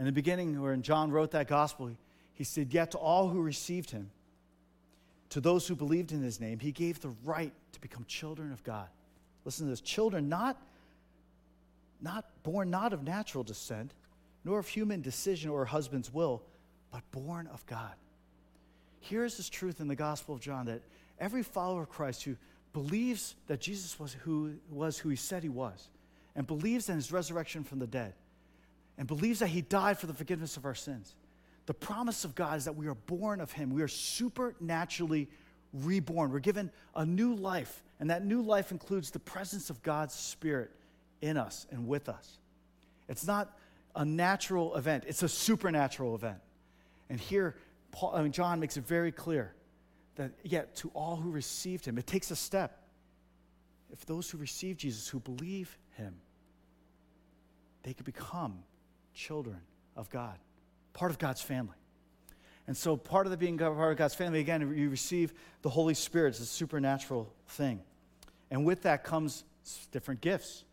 In 0.00 0.06
the 0.06 0.12
beginning, 0.12 0.58
when 0.62 0.80
John 0.80 1.10
wrote 1.10 1.32
that 1.32 1.46
Gospel, 1.46 1.90
he 2.32 2.42
said, 2.42 2.72
Yet 2.72 2.92
to 2.92 2.98
all 2.98 3.28
who 3.28 3.42
received 3.42 3.90
him, 3.90 4.10
to 5.28 5.42
those 5.42 5.68
who 5.68 5.76
believed 5.76 6.10
in 6.10 6.22
his 6.22 6.40
name, 6.40 6.58
he 6.58 6.72
gave 6.72 7.00
the 7.00 7.12
right 7.22 7.52
to 7.72 7.80
become 7.82 8.06
children 8.06 8.50
of 8.50 8.64
God. 8.64 8.88
Listen 9.44 9.66
to 9.66 9.70
this 9.70 9.82
children 9.82 10.30
not, 10.30 10.56
not 12.00 12.24
born 12.42 12.70
not 12.70 12.94
of 12.94 13.04
natural 13.04 13.44
descent, 13.44 13.92
nor 14.42 14.58
of 14.58 14.66
human 14.66 15.02
decision 15.02 15.50
or 15.50 15.66
husband's 15.66 16.10
will, 16.10 16.42
but 16.90 17.02
born 17.12 17.46
of 17.48 17.64
God. 17.66 17.92
Here 19.00 19.26
is 19.26 19.36
this 19.36 19.50
truth 19.50 19.80
in 19.80 19.88
the 19.88 19.96
Gospel 19.96 20.34
of 20.34 20.40
John 20.40 20.64
that 20.64 20.80
every 21.18 21.42
follower 21.42 21.82
of 21.82 21.90
Christ 21.90 22.22
who 22.22 22.36
believes 22.72 23.34
that 23.48 23.60
Jesus 23.60 24.00
was 24.00 24.14
who, 24.14 24.54
was 24.70 24.96
who 24.96 25.10
he 25.10 25.16
said 25.16 25.42
he 25.42 25.50
was, 25.50 25.90
and 26.34 26.46
believes 26.46 26.88
in 26.88 26.96
his 26.96 27.12
resurrection 27.12 27.64
from 27.64 27.80
the 27.80 27.86
dead, 27.86 28.14
and 29.00 29.08
believes 29.08 29.38
that 29.38 29.46
he 29.46 29.62
died 29.62 29.98
for 29.98 30.06
the 30.06 30.12
forgiveness 30.12 30.58
of 30.58 30.66
our 30.66 30.74
sins, 30.74 31.14
the 31.64 31.72
promise 31.72 32.26
of 32.26 32.34
God 32.34 32.58
is 32.58 32.66
that 32.66 32.76
we 32.76 32.86
are 32.86 32.94
born 32.94 33.40
of 33.40 33.50
him. 33.50 33.70
We 33.70 33.80
are 33.80 33.88
supernaturally 33.88 35.26
reborn. 35.72 36.30
We're 36.30 36.40
given 36.40 36.70
a 36.94 37.06
new 37.06 37.34
life, 37.34 37.82
and 37.98 38.10
that 38.10 38.26
new 38.26 38.42
life 38.42 38.72
includes 38.72 39.10
the 39.10 39.18
presence 39.18 39.70
of 39.70 39.82
God's 39.82 40.12
Spirit 40.12 40.70
in 41.22 41.38
us 41.38 41.66
and 41.70 41.88
with 41.88 42.10
us. 42.10 42.38
It's 43.08 43.26
not 43.26 43.56
a 43.96 44.04
natural 44.04 44.76
event, 44.76 45.04
it's 45.06 45.22
a 45.22 45.30
supernatural 45.30 46.14
event. 46.14 46.38
And 47.08 47.18
here, 47.18 47.56
Paul, 47.92 48.14
I 48.14 48.20
mean, 48.20 48.32
John 48.32 48.60
makes 48.60 48.76
it 48.76 48.86
very 48.86 49.12
clear 49.12 49.54
that, 50.16 50.32
yet, 50.42 50.76
to 50.76 50.90
all 50.92 51.16
who 51.16 51.30
received 51.30 51.86
him, 51.86 51.96
it 51.96 52.06
takes 52.06 52.30
a 52.30 52.36
step. 52.36 52.82
If 53.90 54.04
those 54.04 54.30
who 54.30 54.36
receive 54.36 54.76
Jesus, 54.76 55.08
who 55.08 55.20
believe 55.20 55.78
him, 55.96 56.16
they 57.82 57.94
could 57.94 58.04
become 58.04 58.62
children 59.14 59.60
of 59.96 60.10
God, 60.10 60.38
part 60.92 61.10
of 61.10 61.18
God's 61.18 61.40
family. 61.40 61.76
And 62.66 62.76
so, 62.76 62.96
part 62.96 63.26
of 63.26 63.30
the 63.30 63.36
being 63.36 63.58
part 63.58 63.92
of 63.92 63.98
God's 63.98 64.14
family, 64.14 64.40
again, 64.40 64.60
you 64.76 64.90
receive 64.90 65.34
the 65.62 65.70
Holy 65.70 65.94
Spirit. 65.94 66.30
It's 66.30 66.40
a 66.40 66.46
supernatural 66.46 67.32
thing. 67.48 67.80
And 68.50 68.64
with 68.64 68.82
that 68.82 69.02
comes 69.02 69.44
different 69.90 70.20
gifts. 70.20 70.64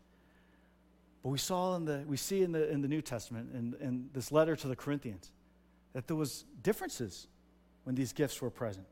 But 1.22 1.30
we 1.30 1.38
saw 1.38 1.74
in 1.76 1.84
the, 1.84 2.04
we 2.06 2.16
see 2.16 2.42
in 2.42 2.52
the, 2.52 2.70
in 2.70 2.82
the 2.82 2.88
New 2.88 3.02
Testament, 3.02 3.50
in, 3.52 3.74
in 3.80 4.10
this 4.12 4.30
letter 4.30 4.54
to 4.56 4.68
the 4.68 4.76
Corinthians, 4.76 5.30
that 5.92 6.06
there 6.06 6.16
was 6.16 6.44
differences 6.62 7.26
when 7.84 7.94
these 7.94 8.12
gifts 8.12 8.40
were 8.40 8.50
present. 8.50 8.86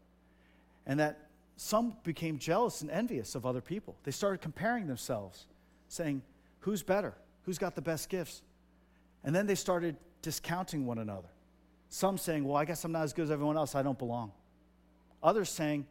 And 0.87 0.99
that 1.01 1.29
some 1.57 1.97
became 2.03 2.39
jealous 2.39 2.83
and 2.83 2.91
envious 2.91 3.35
of 3.35 3.47
other 3.47 3.61
people. 3.61 3.97
They 4.05 4.11
started 4.11 4.41
comparing 4.41 4.87
themselves, 4.87 5.47
saying, 5.89 6.23
who's 6.61 6.83
better? 6.83 7.15
Who's 7.45 7.59
got 7.59 7.75
the 7.75 7.83
best 7.83 8.09
gifts? 8.09 8.43
And 9.27 9.35
then 9.35 9.47
they 9.47 9.55
started 9.55 9.97
discounting 10.23 10.87
one 10.87 10.99
another. 10.99 11.29
Some 11.91 12.17
saying, 12.17 12.45
well, 12.45 12.57
I 12.57 12.65
guess 12.65 12.85
I'm 12.85 12.93
not 12.93 13.03
as 13.03 13.13
good 13.13 13.25
as 13.25 13.31
everyone 13.31 13.59
else, 13.59 13.75
I 13.75 13.83
don't 13.83 13.99
belong. 13.99 14.33
Others 15.23 15.51
saying, 15.51 15.87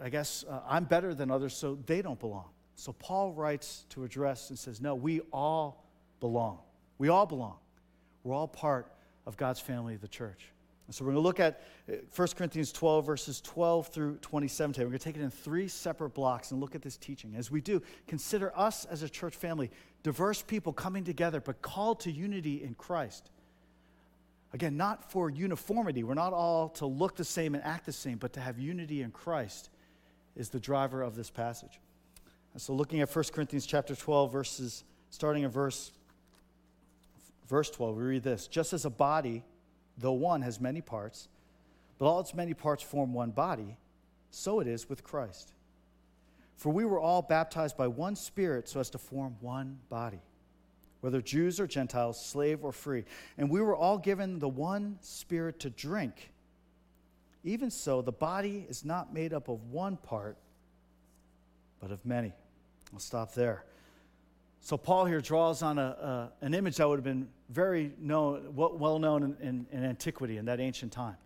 I 0.00 0.10
guess 0.10 0.44
uh, 0.48 0.60
I'm 0.66 0.84
better 0.84 1.14
than 1.14 1.30
others, 1.30 1.56
so 1.56 1.78
they 1.86 2.02
don't 2.02 2.20
belong. 2.20 2.48
So 2.76 2.92
Paul 2.92 3.32
writes 3.32 3.84
to 3.90 4.04
address 4.04 4.50
and 4.50 4.58
says, 4.58 4.80
No, 4.80 4.94
we 4.94 5.20
all 5.32 5.84
belong. 6.20 6.60
We 6.98 7.08
all 7.08 7.26
belong. 7.26 7.56
We're 8.22 8.34
all 8.34 8.46
part 8.48 8.92
of 9.26 9.36
God's 9.36 9.60
family, 9.60 9.96
the 9.96 10.08
church. 10.08 10.52
So 10.90 11.04
we're 11.04 11.12
going 11.12 11.22
to 11.22 11.26
look 11.26 11.40
at 11.40 11.60
1 11.86 11.98
uh, 12.18 12.26
Corinthians 12.34 12.72
12, 12.72 13.04
verses 13.04 13.40
12 13.42 13.88
through 13.88 14.16
27 14.22 14.72
today. 14.72 14.84
We're 14.84 14.90
going 14.90 14.98
to 14.98 15.04
take 15.04 15.16
it 15.16 15.22
in 15.22 15.30
three 15.30 15.68
separate 15.68 16.14
blocks 16.14 16.50
and 16.50 16.60
look 16.60 16.74
at 16.74 16.80
this 16.80 16.96
teaching. 16.96 17.34
As 17.36 17.50
we 17.50 17.60
do, 17.60 17.82
consider 18.06 18.56
us 18.56 18.86
as 18.86 19.02
a 19.02 19.08
church 19.08 19.36
family, 19.36 19.70
diverse 20.02 20.40
people 20.40 20.72
coming 20.72 21.04
together, 21.04 21.40
but 21.40 21.60
called 21.60 22.00
to 22.00 22.10
unity 22.10 22.62
in 22.62 22.74
Christ. 22.74 23.30
Again, 24.54 24.78
not 24.78 25.10
for 25.10 25.28
uniformity. 25.28 26.04
We're 26.04 26.14
not 26.14 26.32
all 26.32 26.70
to 26.70 26.86
look 26.86 27.16
the 27.16 27.24
same 27.24 27.54
and 27.54 27.62
act 27.64 27.84
the 27.84 27.92
same, 27.92 28.16
but 28.16 28.32
to 28.32 28.40
have 28.40 28.58
unity 28.58 29.02
in 29.02 29.10
Christ 29.10 29.68
is 30.36 30.48
the 30.48 30.60
driver 30.60 31.02
of 31.02 31.16
this 31.16 31.28
passage. 31.28 31.80
And 32.54 32.62
So 32.62 32.72
looking 32.72 33.00
at 33.02 33.14
1 33.14 33.24
Corinthians 33.32 33.66
chapter 33.66 33.94
12 33.94 34.32
verses 34.32 34.84
starting 35.10 35.42
in 35.42 35.50
verse 35.50 35.92
verse 37.46 37.70
12 37.70 37.96
we 37.96 38.02
read 38.02 38.22
this 38.22 38.46
just 38.46 38.74
as 38.74 38.84
a 38.84 38.90
body 38.90 39.42
though 39.98 40.12
one 40.12 40.42
has 40.42 40.60
many 40.60 40.80
parts 40.80 41.28
but 41.98 42.06
all 42.06 42.20
its 42.20 42.34
many 42.34 42.54
parts 42.54 42.82
form 42.82 43.12
one 43.12 43.30
body 43.30 43.76
so 44.30 44.60
it 44.60 44.66
is 44.66 44.88
with 44.88 45.02
Christ. 45.02 45.54
For 46.56 46.70
we 46.70 46.84
were 46.84 47.00
all 47.00 47.22
baptized 47.22 47.76
by 47.76 47.88
one 47.88 48.14
spirit 48.14 48.68
so 48.68 48.80
as 48.80 48.90
to 48.90 48.98
form 48.98 49.36
one 49.40 49.78
body 49.88 50.20
whether 51.00 51.20
Jews 51.20 51.60
or 51.60 51.66
Gentiles 51.66 52.24
slave 52.24 52.64
or 52.64 52.72
free 52.72 53.04
and 53.36 53.48
we 53.48 53.60
were 53.60 53.76
all 53.76 53.98
given 53.98 54.38
the 54.38 54.48
one 54.48 54.98
spirit 55.00 55.60
to 55.60 55.70
drink 55.70 56.30
even 57.44 57.70
so 57.70 58.02
the 58.02 58.12
body 58.12 58.66
is 58.68 58.84
not 58.84 59.14
made 59.14 59.32
up 59.32 59.48
of 59.48 59.70
one 59.70 59.96
part 59.96 60.36
but 61.80 61.90
of 61.90 62.04
many. 62.04 62.32
I'll 62.92 62.98
stop 62.98 63.34
there. 63.34 63.64
So 64.60 64.76
Paul 64.76 65.04
here 65.04 65.20
draws 65.20 65.62
on 65.62 65.78
a, 65.78 65.82
a, 65.82 66.32
an 66.44 66.54
image 66.54 66.76
that 66.76 66.88
would 66.88 66.98
have 66.98 67.04
been 67.04 67.28
very 67.48 67.92
known, 67.98 68.52
well 68.54 68.98
known 68.98 69.22
in, 69.22 69.36
in, 69.40 69.66
in 69.72 69.84
antiquity, 69.84 70.36
in 70.36 70.44
that 70.46 70.60
ancient 70.60 70.92
time. 70.92 71.16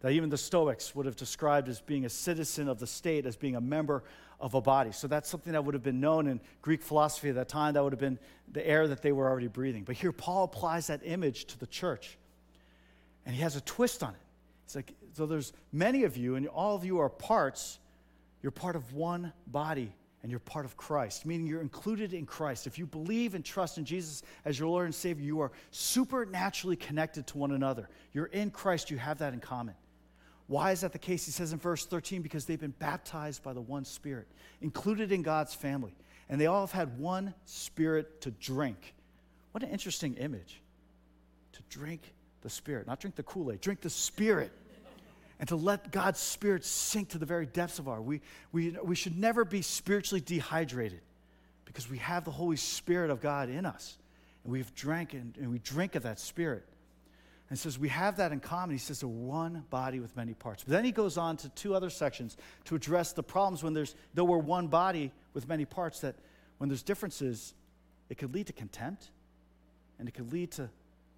That 0.00 0.12
even 0.12 0.30
the 0.30 0.38
Stoics 0.38 0.94
would 0.94 1.04
have 1.04 1.16
described 1.16 1.68
as 1.68 1.80
being 1.80 2.06
a 2.06 2.08
citizen 2.08 2.68
of 2.68 2.78
the 2.78 2.86
state, 2.86 3.26
as 3.26 3.36
being 3.36 3.54
a 3.56 3.60
member 3.60 4.02
of 4.40 4.54
a 4.54 4.60
body. 4.60 4.92
So 4.92 5.06
that's 5.06 5.28
something 5.28 5.52
that 5.52 5.62
would 5.62 5.74
have 5.74 5.82
been 5.82 6.00
known 6.00 6.26
in 6.26 6.40
Greek 6.62 6.82
philosophy 6.82 7.28
at 7.28 7.34
that 7.34 7.48
time. 7.48 7.74
That 7.74 7.84
would 7.84 7.92
have 7.92 8.00
been 8.00 8.18
the 8.50 8.66
air 8.66 8.88
that 8.88 9.02
they 9.02 9.12
were 9.12 9.28
already 9.28 9.48
breathing. 9.48 9.84
But 9.84 9.96
here, 9.96 10.10
Paul 10.10 10.44
applies 10.44 10.86
that 10.86 11.00
image 11.04 11.44
to 11.46 11.58
the 11.58 11.66
church. 11.66 12.16
And 13.26 13.34
he 13.34 13.42
has 13.42 13.56
a 13.56 13.60
twist 13.60 14.02
on 14.02 14.14
it. 14.14 14.20
It's 14.64 14.74
like, 14.74 14.94
so 15.12 15.26
there's 15.26 15.52
many 15.70 16.04
of 16.04 16.16
you, 16.16 16.36
and 16.36 16.48
all 16.48 16.74
of 16.74 16.84
you 16.84 17.00
are 17.00 17.10
parts. 17.10 17.78
You're 18.42 18.52
part 18.52 18.76
of 18.76 18.94
one 18.94 19.34
body 19.46 19.92
and 20.22 20.30
you're 20.30 20.40
part 20.40 20.64
of 20.64 20.76
Christ, 20.76 21.24
meaning 21.24 21.46
you're 21.46 21.62
included 21.62 22.12
in 22.12 22.26
Christ. 22.26 22.66
If 22.66 22.78
you 22.78 22.86
believe 22.86 23.34
and 23.34 23.44
trust 23.44 23.78
in 23.78 23.84
Jesus 23.84 24.22
as 24.44 24.58
your 24.58 24.68
Lord 24.68 24.84
and 24.84 24.94
Savior, 24.94 25.24
you 25.24 25.40
are 25.40 25.52
supernaturally 25.70 26.76
connected 26.76 27.26
to 27.28 27.38
one 27.38 27.52
another. 27.52 27.88
You're 28.12 28.26
in 28.26 28.50
Christ, 28.50 28.90
you 28.90 28.98
have 28.98 29.18
that 29.18 29.32
in 29.32 29.40
common. 29.40 29.74
Why 30.46 30.72
is 30.72 30.80
that 30.82 30.92
the 30.92 30.98
case? 30.98 31.24
He 31.24 31.30
says 31.30 31.52
in 31.52 31.58
verse 31.58 31.86
13, 31.86 32.22
because 32.22 32.44
they've 32.44 32.60
been 32.60 32.74
baptized 32.78 33.42
by 33.42 33.52
the 33.52 33.60
one 33.60 33.84
Spirit, 33.84 34.26
included 34.60 35.12
in 35.12 35.22
God's 35.22 35.54
family, 35.54 35.94
and 36.28 36.40
they 36.40 36.46
all 36.46 36.60
have 36.60 36.72
had 36.72 36.98
one 36.98 37.32
Spirit 37.44 38.20
to 38.22 38.30
drink. 38.32 38.94
What 39.52 39.62
an 39.62 39.70
interesting 39.70 40.14
image. 40.14 40.60
To 41.52 41.62
drink 41.68 42.12
the 42.42 42.50
Spirit, 42.50 42.86
not 42.86 43.00
drink 43.00 43.16
the 43.16 43.22
Kool 43.22 43.52
Aid, 43.52 43.60
drink 43.60 43.80
the 43.80 43.90
Spirit 43.90 44.52
and 45.40 45.48
to 45.48 45.56
let 45.56 45.90
God's 45.90 46.20
Spirit 46.20 46.66
sink 46.66 47.08
to 47.08 47.18
the 47.18 47.24
very 47.24 47.46
depths 47.46 47.78
of 47.78 47.88
our. 47.88 48.00
We, 48.00 48.20
we, 48.52 48.76
we 48.84 48.94
should 48.94 49.18
never 49.18 49.46
be 49.46 49.62
spiritually 49.62 50.20
dehydrated 50.20 51.00
because 51.64 51.88
we 51.88 51.96
have 51.96 52.26
the 52.26 52.30
Holy 52.30 52.58
Spirit 52.58 53.10
of 53.10 53.22
God 53.22 53.48
in 53.48 53.64
us. 53.64 53.96
And 54.44 54.52
we've 54.52 54.72
drank 54.74 55.14
and, 55.14 55.34
and 55.38 55.50
we 55.50 55.58
drink 55.58 55.94
of 55.94 56.02
that 56.02 56.20
Spirit. 56.20 56.66
And 57.48 57.58
says 57.58 57.78
we 57.78 57.88
have 57.88 58.18
that 58.18 58.32
in 58.32 58.40
common. 58.40 58.72
He 58.72 58.78
says 58.78 59.02
a 59.02 59.08
one 59.08 59.64
body 59.70 59.98
with 59.98 60.14
many 60.14 60.34
parts. 60.34 60.62
But 60.62 60.72
then 60.72 60.84
he 60.84 60.92
goes 60.92 61.16
on 61.16 61.38
to 61.38 61.48
two 61.48 61.74
other 61.74 61.88
sections 61.88 62.36
to 62.66 62.74
address 62.76 63.14
the 63.14 63.22
problems 63.22 63.62
when 63.62 63.72
there's, 63.72 63.94
though 64.12 64.24
we're 64.24 64.38
one 64.38 64.68
body 64.68 65.10
with 65.32 65.48
many 65.48 65.64
parts, 65.64 66.00
that 66.00 66.16
when 66.58 66.68
there's 66.68 66.82
differences, 66.82 67.54
it 68.10 68.18
could 68.18 68.34
lead 68.34 68.48
to 68.48 68.52
contempt. 68.52 69.10
And 69.98 70.06
it 70.06 70.12
could 70.12 70.32
lead 70.32 70.52
to 70.52 70.68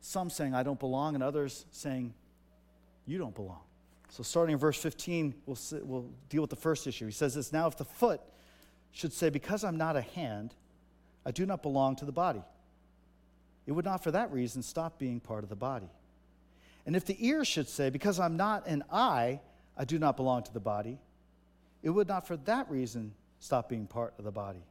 some 0.00 0.30
saying, 0.30 0.54
I 0.54 0.62
don't 0.62 0.78
belong, 0.78 1.14
and 1.16 1.24
others 1.24 1.66
saying, 1.72 2.14
You 3.04 3.18
don't 3.18 3.34
belong. 3.34 3.60
So, 4.12 4.22
starting 4.22 4.52
in 4.52 4.58
verse 4.58 4.76
15, 4.76 5.34
we'll, 5.46 5.56
we'll 5.84 6.10
deal 6.28 6.42
with 6.42 6.50
the 6.50 6.56
first 6.56 6.86
issue. 6.86 7.06
He 7.06 7.12
says 7.12 7.34
this 7.34 7.50
Now, 7.50 7.66
if 7.66 7.78
the 7.78 7.86
foot 7.86 8.20
should 8.90 9.10
say, 9.10 9.30
Because 9.30 9.64
I'm 9.64 9.78
not 9.78 9.96
a 9.96 10.02
hand, 10.02 10.52
I 11.24 11.30
do 11.30 11.46
not 11.46 11.62
belong 11.62 11.96
to 11.96 12.04
the 12.04 12.12
body, 12.12 12.42
it 13.66 13.72
would 13.72 13.86
not 13.86 14.04
for 14.04 14.10
that 14.10 14.30
reason 14.30 14.62
stop 14.62 14.98
being 14.98 15.18
part 15.18 15.44
of 15.44 15.48
the 15.48 15.56
body. 15.56 15.88
And 16.84 16.94
if 16.94 17.06
the 17.06 17.16
ear 17.26 17.42
should 17.42 17.70
say, 17.70 17.88
Because 17.88 18.20
I'm 18.20 18.36
not 18.36 18.66
an 18.66 18.84
eye, 18.92 19.40
I 19.78 19.86
do 19.86 19.98
not 19.98 20.18
belong 20.18 20.42
to 20.42 20.52
the 20.52 20.60
body, 20.60 20.98
it 21.82 21.88
would 21.88 22.06
not 22.06 22.26
for 22.26 22.36
that 22.36 22.70
reason 22.70 23.14
stop 23.40 23.70
being 23.70 23.86
part 23.86 24.12
of 24.18 24.26
the 24.26 24.30
body. 24.30 24.62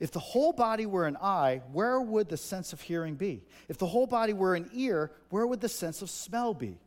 If 0.00 0.12
the 0.12 0.18
whole 0.18 0.54
body 0.54 0.86
were 0.86 1.06
an 1.06 1.18
eye, 1.20 1.60
where 1.72 2.00
would 2.00 2.30
the 2.30 2.38
sense 2.38 2.72
of 2.72 2.80
hearing 2.80 3.16
be? 3.16 3.42
If 3.68 3.76
the 3.76 3.86
whole 3.86 4.06
body 4.06 4.32
were 4.32 4.54
an 4.54 4.70
ear, 4.72 5.10
where 5.28 5.46
would 5.46 5.60
the 5.60 5.68
sense 5.68 6.00
of 6.00 6.08
smell 6.08 6.54
be? 6.54 6.78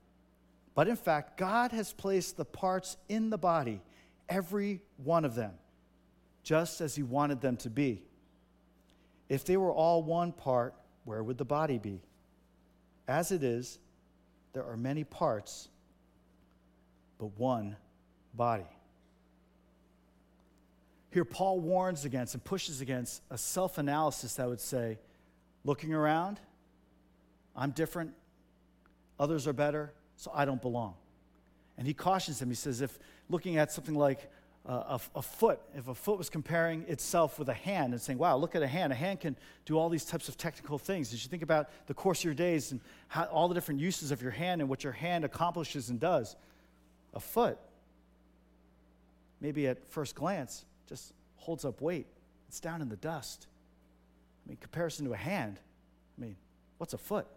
But 0.75 0.89
in 0.89 0.97
fact, 0.97 1.37
God 1.37 1.71
has 1.71 1.93
placed 1.93 2.35
the 2.35 2.45
parts 2.45 2.97
in 3.07 3.29
the 3.29 3.37
body, 3.37 3.81
every 4.27 4.81
one 4.97 5.23
of 5.23 5.33
them, 5.33 5.53
just 6.43 6.81
as 6.81 6.95
He 6.95 7.01
wanted 7.01 7.39
them 7.41 7.55
to 7.57 7.69
be. 7.69 8.03
If 9.29 9.45
they 9.45 9.57
were 9.57 9.71
all 9.71 10.03
one 10.03 10.33
part, 10.33 10.75
where 11.05 11.23
would 11.23 11.37
the 11.37 11.45
body 11.45 11.77
be? 11.77 12.01
As 13.07 13.31
it 13.31 13.41
is, 13.41 13.79
there 14.53 14.65
are 14.65 14.77
many 14.77 15.03
parts, 15.03 15.69
but 17.17 17.37
one 17.39 17.77
body. 18.33 18.65
Here, 21.11 21.25
Paul 21.25 21.61
warns 21.61 22.03
against 22.03 22.33
and 22.33 22.43
pushes 22.43 22.81
against 22.81 23.21
a 23.29 23.37
self 23.37 23.77
analysis 23.77 24.35
that 24.35 24.49
would 24.49 24.59
say, 24.59 24.99
looking 25.63 25.93
around, 25.93 26.41
I'm 27.55 27.71
different, 27.71 28.13
others 29.17 29.47
are 29.47 29.53
better, 29.53 29.93
so 30.15 30.31
I 30.33 30.45
don't 30.45 30.61
belong. 30.61 30.95
And 31.77 31.85
he 31.85 31.93
cautions 31.93 32.41
him. 32.41 32.49
He 32.49 32.55
says, 32.55 32.81
if 32.81 32.97
looking 33.29 33.57
at 33.57 33.71
something 33.71 33.95
like 33.95 34.29
uh, 34.67 34.97
a, 35.15 35.19
a, 35.19 35.21
foot, 35.21 35.59
if 35.75 35.87
a 35.87 35.93
foot 35.93 36.17
was 36.17 36.29
comparing 36.29 36.83
itself 36.87 37.37
with 37.37 37.49
a 37.49 37.53
hand 37.53 37.93
and 37.93 38.01
saying, 38.01 38.17
wow, 38.17 38.35
look 38.35 38.55
at 38.55 38.63
a 38.63 38.67
hand, 38.67 38.91
a 38.91 38.95
hand 38.95 39.19
can 39.19 39.35
do 39.65 39.77
all 39.77 39.89
these 39.89 40.05
types 40.05 40.27
of 40.27 40.37
technical 40.37 40.77
things. 40.77 41.13
As 41.13 41.23
you 41.23 41.29
think 41.29 41.43
about 41.43 41.69
the 41.85 41.93
course 41.93 42.19
of 42.19 42.25
your 42.25 42.33
days 42.33 42.71
and 42.71 42.81
how, 43.07 43.25
all 43.25 43.47
the 43.47 43.53
different 43.53 43.79
uses 43.79 44.11
of 44.11 44.21
your 44.21 44.31
hand 44.31 44.61
and 44.61 44.69
what 44.69 44.83
your 44.83 44.93
hand 44.93 45.23
accomplishes 45.23 45.89
and 45.89 45.99
does, 45.99 46.35
a 47.13 47.19
foot, 47.19 47.59
maybe 49.39 49.67
at 49.67 49.87
first 49.89 50.15
glance, 50.15 50.65
just 50.87 51.13
holds 51.35 51.63
up 51.63 51.81
weight. 51.81 52.07
It's 52.47 52.59
down 52.59 52.81
in 52.81 52.89
the 52.89 52.95
dust. 52.95 53.47
I 54.45 54.49
mean, 54.49 54.57
comparison 54.57 55.05
to 55.05 55.13
a 55.13 55.17
hand, 55.17 55.59
I 56.17 56.21
mean, 56.21 56.35
what's 56.77 56.93
a 56.93 56.97
foot? 56.97 57.27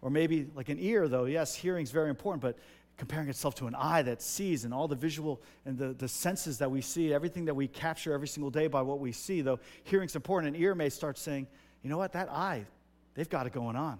Or 0.00 0.10
maybe 0.10 0.46
like 0.54 0.68
an 0.68 0.78
ear, 0.78 1.08
though, 1.08 1.24
yes, 1.24 1.54
hearing 1.54 1.82
is 1.82 1.90
very 1.90 2.10
important, 2.10 2.40
but 2.40 2.56
comparing 2.96 3.28
itself 3.28 3.54
to 3.56 3.66
an 3.66 3.74
eye 3.76 4.02
that 4.02 4.20
sees 4.20 4.64
and 4.64 4.74
all 4.74 4.88
the 4.88 4.96
visual 4.96 5.40
and 5.64 5.78
the, 5.78 5.94
the 5.94 6.08
senses 6.08 6.58
that 6.58 6.70
we 6.70 6.80
see, 6.80 7.14
everything 7.14 7.44
that 7.44 7.54
we 7.54 7.68
capture 7.68 8.12
every 8.12 8.28
single 8.28 8.50
day 8.50 8.66
by 8.66 8.82
what 8.82 8.98
we 8.98 9.12
see, 9.12 9.40
though 9.40 9.60
hearing's 9.84 10.16
important, 10.16 10.54
an 10.54 10.60
ear 10.60 10.74
may 10.74 10.88
start 10.88 11.16
saying, 11.16 11.46
you 11.82 11.90
know 11.90 11.96
what, 11.96 12.12
that 12.12 12.28
eye, 12.28 12.66
they've 13.14 13.28
got 13.28 13.46
it 13.46 13.52
going 13.52 13.76
on. 13.76 13.98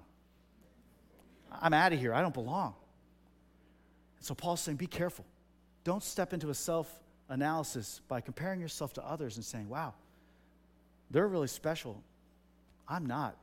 I'm 1.50 1.72
out 1.72 1.92
of 1.92 1.98
here. 1.98 2.12
I 2.12 2.20
don't 2.20 2.34
belong. 2.34 2.74
And 4.18 4.26
so 4.26 4.34
Paul's 4.34 4.60
saying, 4.60 4.76
be 4.76 4.86
careful. 4.86 5.24
Don't 5.84 6.02
step 6.02 6.32
into 6.32 6.50
a 6.50 6.54
self 6.54 6.92
analysis 7.28 8.00
by 8.08 8.20
comparing 8.20 8.60
yourself 8.60 8.92
to 8.94 9.06
others 9.06 9.36
and 9.36 9.44
saying, 9.44 9.68
wow, 9.68 9.94
they're 11.10 11.28
really 11.28 11.46
special. 11.46 12.02
I'm 12.88 13.06
not. 13.06 13.36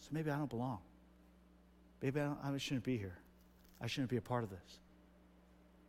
So 0.00 0.08
maybe 0.12 0.30
I 0.30 0.36
don't 0.36 0.50
belong. 0.50 0.78
Maybe 2.06 2.20
I, 2.20 2.34
I 2.44 2.56
shouldn't 2.58 2.84
be 2.84 2.96
here. 2.96 3.18
I 3.80 3.88
shouldn't 3.88 4.10
be 4.10 4.16
a 4.16 4.22
part 4.22 4.44
of 4.44 4.50
this. 4.50 4.78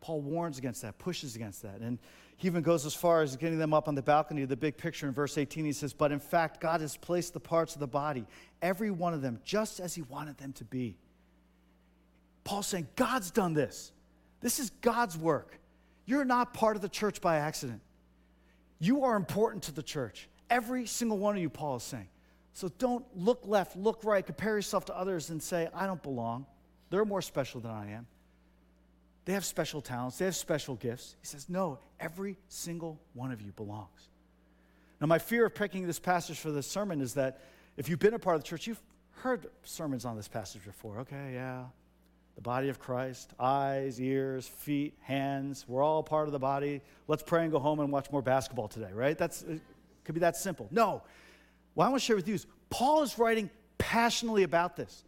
Paul 0.02 0.20
warns 0.22 0.58
against 0.58 0.82
that, 0.82 0.98
pushes 0.98 1.36
against 1.36 1.62
that. 1.62 1.80
And 1.80 2.00
he 2.38 2.48
even 2.48 2.64
goes 2.64 2.88
as 2.88 2.96
far 2.96 3.22
as 3.22 3.36
getting 3.36 3.60
them 3.60 3.72
up 3.72 3.88
on 3.88 3.94
the 3.94 4.02
balcony 4.02 4.42
of 4.42 4.50
the 4.50 4.58
big 4.58 4.78
picture 4.78 5.06
in 5.06 5.14
verse 5.14 5.38
18. 5.38 5.64
He 5.64 5.74
says, 5.74 5.94
But 5.94 6.12
in 6.12 6.20
fact, 6.20 6.60
God 6.60 6.82
has 6.82 6.98
placed 6.98 7.36
the 7.36 7.40
parts 7.40 7.76
of 7.76 7.82
the 7.82 7.88
body, 7.88 8.26
every 8.64 8.90
one 8.90 9.14
of 9.14 9.22
them, 9.22 9.40
just 9.46 9.80
as 9.80 9.94
he 9.94 10.02
wanted 10.02 10.40
them 10.40 10.54
to 10.54 10.64
be. 10.64 10.98
Paul's 12.44 12.66
saying, 12.66 12.88
God's 12.96 13.30
done 13.30 13.54
this. 13.54 13.92
This 14.42 14.58
is 14.58 14.72
God's 14.82 15.20
work. 15.20 15.60
You're 16.08 16.26
not 16.26 16.52
part 16.52 16.76
of 16.76 16.82
the 16.82 16.90
church 16.90 17.22
by 17.22 17.38
accident. 17.38 17.82
You 18.80 19.04
are 19.04 19.16
important 19.16 19.66
to 19.66 19.72
the 19.72 19.84
church. 19.84 20.30
Every 20.50 20.88
single 20.88 21.20
one 21.20 21.36
of 21.36 21.42
you, 21.44 21.50
Paul 21.52 21.76
is 21.76 21.84
saying. 21.84 22.08
So 22.58 22.70
don't 22.80 23.06
look 23.16 23.42
left, 23.46 23.78
look 23.78 24.04
right, 24.04 24.26
compare 24.26 24.56
yourself 24.56 24.86
to 24.86 24.98
others 24.98 25.30
and 25.30 25.44
say, 25.44 25.70
I 25.76 25.86
don't 25.86 26.02
belong. 26.02 26.48
They're 26.90 27.06
more 27.06 27.22
special 27.22 27.62
than 27.62 27.70
I 27.70 27.92
am. 27.92 28.08
They 29.26 29.34
have 29.34 29.46
special 29.46 29.80
talents, 29.80 30.18
they 30.18 30.26
have 30.26 30.36
special 30.36 30.74
gifts. 30.74 31.16
He 31.22 31.28
says, 31.28 31.50
No, 31.50 31.78
every 32.00 32.36
single 32.48 33.00
one 33.14 33.32
of 33.32 33.44
you 33.44 33.52
belongs. 33.52 34.10
Now, 35.00 35.06
my 35.06 35.20
fear 35.20 35.46
of 35.46 35.54
picking 35.54 35.86
this 35.86 36.00
passage 36.00 36.40
for 36.40 36.50
this 36.50 36.66
sermon 36.66 37.00
is 37.00 37.14
that 37.14 37.42
if 37.78 37.90
you've 37.90 38.00
been 38.00 38.16
a 38.16 38.20
part 38.20 38.36
of 38.36 38.42
the 38.42 38.48
church, 38.48 38.66
you've 38.66 38.82
heard 39.12 39.46
sermons 39.62 40.04
on 40.04 40.18
this 40.18 40.28
passage 40.28 40.66
before. 40.66 41.02
Okay, 41.02 41.34
yeah. 41.36 41.66
The 42.34 42.42
body 42.42 42.70
of 42.70 42.80
Christ, 42.80 43.34
eyes, 43.40 44.02
ears, 44.02 44.48
feet, 44.48 44.96
hands, 45.02 45.64
we're 45.68 45.84
all 45.84 46.02
part 46.02 46.26
of 46.26 46.32
the 46.32 46.40
body. 46.40 46.82
Let's 47.08 47.22
pray 47.22 47.44
and 47.44 47.52
go 47.52 47.60
home 47.60 47.82
and 47.82 47.92
watch 47.92 48.12
more 48.12 48.24
basketball 48.24 48.68
today, 48.68 48.94
right? 48.94 49.16
That's 49.16 49.44
it 49.44 49.62
could 50.04 50.16
be 50.16 50.22
that 50.22 50.38
simple. 50.38 50.68
No, 50.72 51.04
what 51.77 51.86
I 51.86 51.89
want 51.89 52.01
to 52.01 52.05
share 52.07 52.15
with 52.15 52.27
you 52.27 52.34
is 52.34 52.48
Paul 52.72 53.03
is 53.03 53.19
writing 53.19 53.51
passionately 53.77 54.41
about 54.41 54.75
this 54.75 55.03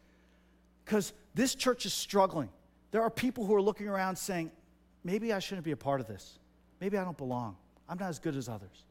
because 0.85 1.13
this 1.33 1.55
church 1.55 1.87
is 1.87 1.93
struggling. 1.93 2.47
There 2.91 3.01
are 3.01 3.09
people 3.09 3.43
who 3.43 3.55
are 3.55 3.61
looking 3.61 3.87
around 3.87 4.17
saying, 4.17 4.51
maybe 5.03 5.33
I 5.33 5.39
shouldn't 5.39 5.65
be 5.65 5.71
a 5.71 5.75
part 5.75 5.99
of 5.99 6.05
this. 6.05 6.37
Maybe 6.79 6.95
I 6.95 7.03
don't 7.03 7.17
belong. 7.17 7.57
I'm 7.89 7.97
not 7.97 8.09
as 8.09 8.19
good 8.19 8.35
as 8.35 8.47
others. 8.47 8.85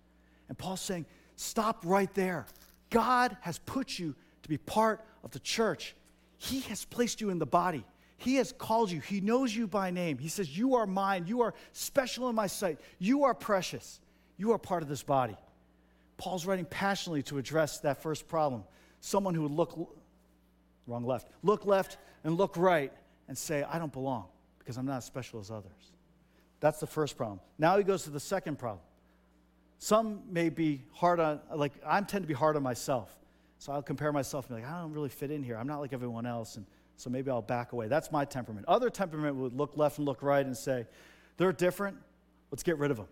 And 0.48 0.58
Paul's 0.58 0.80
saying, 0.80 1.06
stop 1.36 1.84
right 1.86 2.12
there. 2.14 2.46
God 2.90 3.36
has 3.42 3.60
put 3.60 3.96
you 3.96 4.16
to 4.42 4.48
be 4.48 4.58
part 4.58 5.00
of 5.22 5.30
the 5.30 5.38
church. 5.38 5.94
He 6.36 6.62
has 6.62 6.84
placed 6.84 7.20
you 7.20 7.30
in 7.30 7.38
the 7.38 7.46
body. 7.46 7.84
He 8.16 8.34
has 8.36 8.50
called 8.58 8.90
you. 8.90 8.98
He 8.98 9.20
knows 9.20 9.54
you 9.54 9.68
by 9.68 9.92
name. 9.92 10.18
He 10.18 10.28
says, 10.28 10.58
You 10.58 10.74
are 10.74 10.86
mine. 10.86 11.26
You 11.28 11.42
are 11.42 11.54
special 11.70 12.28
in 12.28 12.34
my 12.34 12.48
sight. 12.48 12.80
You 12.98 13.22
are 13.22 13.34
precious. 13.34 14.00
You 14.36 14.50
are 14.50 14.58
part 14.58 14.82
of 14.82 14.88
this 14.88 15.04
body. 15.04 15.36
Paul's 16.18 16.44
writing 16.44 16.66
passionately 16.66 17.22
to 17.24 17.38
address 17.38 17.78
that 17.80 18.02
first 18.02 18.28
problem. 18.28 18.64
Someone 19.00 19.34
who 19.34 19.42
would 19.42 19.52
look, 19.52 19.96
wrong 20.86 21.04
left, 21.04 21.30
look 21.42 21.64
left 21.64 21.96
and 22.24 22.36
look 22.36 22.56
right 22.56 22.92
and 23.28 23.38
say, 23.38 23.62
I 23.62 23.78
don't 23.78 23.92
belong 23.92 24.26
because 24.58 24.76
I'm 24.76 24.84
not 24.84 24.98
as 24.98 25.04
special 25.04 25.40
as 25.40 25.50
others. 25.50 25.92
That's 26.60 26.80
the 26.80 26.86
first 26.86 27.16
problem. 27.16 27.40
Now 27.56 27.78
he 27.78 27.84
goes 27.84 28.02
to 28.02 28.10
the 28.10 28.20
second 28.20 28.58
problem. 28.58 28.82
Some 29.78 30.22
may 30.28 30.48
be 30.48 30.82
hard 30.92 31.20
on, 31.20 31.40
like, 31.54 31.72
I 31.86 32.00
tend 32.00 32.24
to 32.24 32.28
be 32.28 32.34
hard 32.34 32.56
on 32.56 32.64
myself. 32.64 33.16
So 33.58 33.72
I'll 33.72 33.82
compare 33.82 34.12
myself 34.12 34.48
and 34.48 34.56
be 34.56 34.62
like, 34.62 34.72
I 34.72 34.80
don't 34.80 34.92
really 34.92 35.08
fit 35.08 35.30
in 35.30 35.42
here. 35.44 35.56
I'm 35.56 35.68
not 35.68 35.80
like 35.80 35.92
everyone 35.92 36.26
else. 36.26 36.56
And 36.56 36.66
so 36.96 37.10
maybe 37.10 37.30
I'll 37.30 37.42
back 37.42 37.72
away. 37.72 37.86
That's 37.86 38.10
my 38.10 38.24
temperament. 38.24 38.66
Other 38.66 38.90
temperament 38.90 39.36
would 39.36 39.52
look 39.52 39.76
left 39.76 39.98
and 39.98 40.06
look 40.06 40.22
right 40.22 40.44
and 40.44 40.56
say, 40.56 40.84
they're 41.36 41.52
different. 41.52 41.96
Let's 42.50 42.64
get 42.64 42.78
rid 42.78 42.90
of 42.90 42.96
them. 42.96 43.06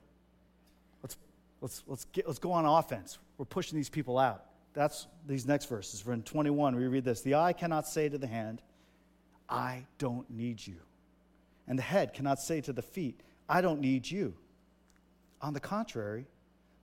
Let's, 1.61 1.83
let's, 1.87 2.05
get, 2.07 2.27
let's 2.27 2.39
go 2.39 2.53
on 2.53 2.65
offense. 2.65 3.19
We're 3.39 3.47
pushing 3.47 3.77
these 3.77 3.89
people 3.89 4.19
out. 4.19 4.45
That's 4.75 5.07
these 5.27 5.47
next 5.47 5.67
verses. 5.67 6.05
We're 6.05 6.13
in 6.13 6.23
21. 6.23 6.77
We 6.77 6.87
read 6.87 7.05
this 7.05 7.23
The 7.23 7.37
eye 7.37 7.53
cannot 7.53 7.87
say 7.87 8.09
to 8.09 8.19
the 8.19 8.27
hand, 8.27 8.63
I 9.49 9.87
don't 9.99 10.29
need 10.31 10.65
you. 10.67 10.77
And 11.67 11.79
the 11.79 11.83
head 11.83 12.13
cannot 12.13 12.41
say 12.41 12.61
to 12.61 12.73
the 12.73 12.83
feet, 12.83 13.23
I 13.49 13.61
don't 13.61 13.81
need 13.81 14.09
you. 14.09 14.35
On 15.41 15.53
the 15.53 15.61
contrary, 15.61 16.27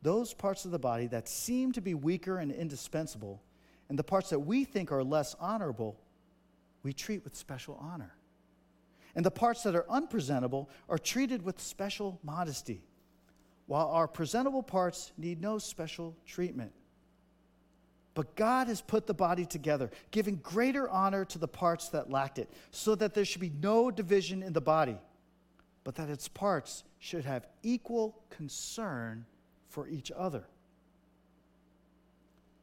those 0.01 0.33
parts 0.33 0.65
of 0.65 0.71
the 0.71 0.79
body 0.79 1.07
that 1.07 1.29
seem 1.29 1.71
to 1.73 1.81
be 1.81 1.93
weaker 1.93 2.37
and 2.37 2.51
indispensable, 2.51 3.41
and 3.89 3.97
the 3.97 4.03
parts 4.03 4.29
that 4.29 4.39
we 4.39 4.63
think 4.63 4.91
are 4.91 5.03
less 5.03 5.35
honorable, 5.39 5.99
we 6.83 6.93
treat 6.93 7.23
with 7.23 7.35
special 7.35 7.77
honor. 7.79 8.15
And 9.15 9.25
the 9.25 9.31
parts 9.31 9.63
that 9.63 9.75
are 9.75 9.85
unpresentable 9.89 10.69
are 10.89 10.97
treated 10.97 11.43
with 11.43 11.61
special 11.61 12.19
modesty, 12.23 12.83
while 13.67 13.87
our 13.87 14.07
presentable 14.07 14.63
parts 14.63 15.11
need 15.17 15.41
no 15.41 15.57
special 15.57 16.15
treatment. 16.25 16.71
But 18.13 18.35
God 18.35 18.67
has 18.67 18.81
put 18.81 19.07
the 19.07 19.13
body 19.13 19.45
together, 19.45 19.89
giving 20.11 20.35
greater 20.37 20.87
honor 20.89 21.25
to 21.25 21.39
the 21.39 21.47
parts 21.47 21.89
that 21.89 22.11
lacked 22.11 22.37
it, 22.37 22.49
so 22.71 22.93
that 22.95 23.13
there 23.13 23.25
should 23.25 23.41
be 23.41 23.51
no 23.61 23.89
division 23.89 24.43
in 24.43 24.53
the 24.53 24.61
body, 24.61 24.97
but 25.83 25.95
that 25.95 26.09
its 26.09 26.27
parts 26.27 26.83
should 26.99 27.25
have 27.25 27.47
equal 27.63 28.21
concern 28.29 29.25
for 29.69 29.87
each 29.87 30.11
other. 30.15 30.43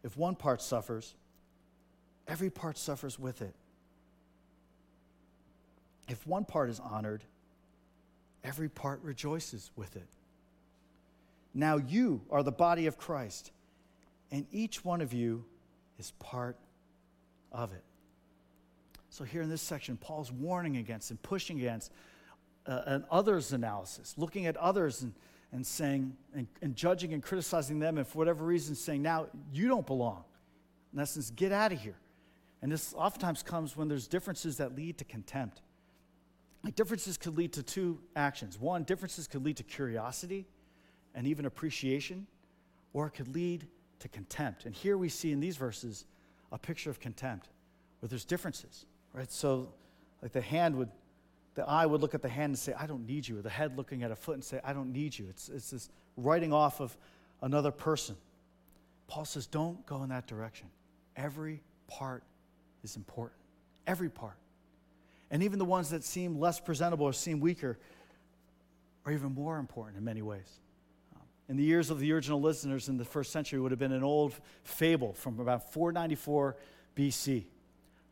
If 0.05 0.17
one 0.17 0.37
part 0.37 0.63
suffers, 0.63 1.15
every 2.29 2.51
part 2.51 2.79
suffers 2.79 3.19
with 3.19 3.43
it. 3.43 3.55
If 6.09 6.27
one 6.27 6.45
part 6.45 6.71
is 6.71 6.81
honored, 6.81 7.25
every 8.45 8.69
part 8.69 9.01
rejoices 9.03 9.71
with 9.77 9.97
it. 9.97 10.09
Now 11.55 11.77
you 11.77 12.23
are 12.31 12.43
the 12.43 12.53
body 12.53 12.87
of 12.87 12.97
Christ, 12.97 13.51
and 14.31 14.47
each 14.53 14.85
one 14.85 15.01
of 15.01 15.13
you 15.13 15.45
is 15.99 16.13
part 16.19 16.57
of 17.53 17.73
it. 17.73 17.83
So, 19.09 19.25
here 19.25 19.43
in 19.43 19.51
this 19.51 19.63
section, 19.63 19.97
Paul's 19.97 20.31
warning 20.31 20.77
against 20.77 21.11
and 21.11 21.21
pushing 21.21 21.59
against 21.59 21.93
uh, 22.67 22.83
an 22.87 23.05
others 23.11 23.53
analysis, 23.53 24.15
looking 24.17 24.47
at 24.47 24.57
others 24.57 25.03
and, 25.03 25.13
and 25.53 25.67
saying, 25.67 26.17
and, 26.33 26.47
and 26.63 26.77
judging 26.77 27.13
and 27.13 27.23
criticizing 27.23 27.81
them, 27.81 27.99
and 27.99 28.07
for 28.07 28.19
whatever 28.19 28.45
reason, 28.45 28.77
saying, 28.77 29.03
now 29.03 29.27
you 29.53 29.67
don't 29.67 29.87
belong. 29.87 30.23
In 30.93 31.01
essence, 31.01 31.31
get 31.31 31.51
out 31.51 31.73
of 31.73 31.81
here. 31.81 31.99
And 32.63 32.71
this 32.71 32.95
oftentimes 32.97 33.43
comes 33.43 33.77
when 33.77 33.89
there's 33.89 34.07
differences 34.07 34.59
that 34.59 34.77
lead 34.77 34.99
to 34.99 35.05
contempt. 35.05 35.61
Like 36.63 36.77
differences 36.77 37.17
could 37.17 37.37
lead 37.37 37.55
to 37.55 37.63
two 37.63 37.99
actions. 38.15 38.59
One, 38.61 38.85
differences 38.85 39.27
could 39.27 39.45
lead 39.45 39.57
to 39.57 39.63
curiosity 39.63 40.47
and 41.15 41.27
even 41.27 41.47
appreciation, 41.47 42.27
or 42.93 43.07
it 43.07 43.11
could 43.11 43.35
lead 43.35 43.67
to 44.01 44.09
contempt. 44.09 44.65
And 44.65 44.75
here 44.75 44.97
we 44.97 45.09
see 45.09 45.33
in 45.33 45.41
these 45.41 45.57
verses 45.57 46.07
a 46.53 46.59
picture 46.59 46.91
of 46.91 47.01
contempt 47.01 47.49
where 48.01 48.09
there's 48.09 48.25
differences, 48.25 48.87
right? 49.13 49.31
So, 49.31 49.69
like 50.23 50.33
the 50.33 50.41
hand 50.41 50.77
would, 50.77 50.89
the 51.55 51.67
eye 51.69 51.87
would 51.87 52.01
look 52.01 52.15
at 52.15 52.23
the 52.23 52.29
hand 52.29 52.51
and 52.51 52.59
say, 52.59 52.73
I 52.79 52.87
don't 52.87 53.07
need 53.07 53.27
you, 53.27 53.39
or 53.39 53.43
the 53.43 53.51
head 53.51 53.77
looking 53.77 54.03
at 54.03 54.11
a 54.11 54.17
foot 54.17 54.35
and 54.35 54.45
say, 54.45 54.61
I 54.65 54.73
don't 54.73 54.93
need 54.93 55.19
you. 55.19 55.27
It's, 55.29 55.49
it's 55.49 55.71
this 55.71 55.91
writing 56.17 56.53
off 56.53 56.81
of 56.81 56.97
another 57.43 57.71
person. 57.71 58.17
Paul 59.07 59.25
says, 59.25 59.47
don't 59.47 59.85
go 59.87 60.03
in 60.03 60.11
that 60.11 60.27
direction. 60.27 60.69
Every 61.17 61.63
part 61.89 62.23
is 62.83 62.97
important. 62.97 63.41
Every 63.87 64.09
part. 64.09 64.37
And 65.31 65.43
even 65.43 65.59
the 65.59 65.65
ones 65.65 65.91
that 65.91 66.05
seem 66.05 66.39
less 66.39 66.61
presentable 66.61 67.07
or 67.07 67.13
seem 67.13 67.41
weaker 67.41 67.79
are 69.05 69.13
even 69.13 69.33
more 69.33 69.59
important 69.59 69.99
in 69.99 70.05
many 70.05 70.23
ways. 70.23 70.61
In 71.51 71.57
the 71.57 71.65
years 71.65 71.91
of 71.91 71.99
the 71.99 72.13
original 72.13 72.41
listeners 72.41 72.89
in 72.89 72.97
the 72.97 73.05
first 73.05 73.33
century 73.33 73.59
would 73.59 73.73
have 73.73 73.79
been 73.81 73.91
an 73.91 74.05
old 74.05 74.35
fable 74.63 75.15
from 75.15 75.41
about 75.41 75.73
494 75.73 76.55
BC. 76.97 77.43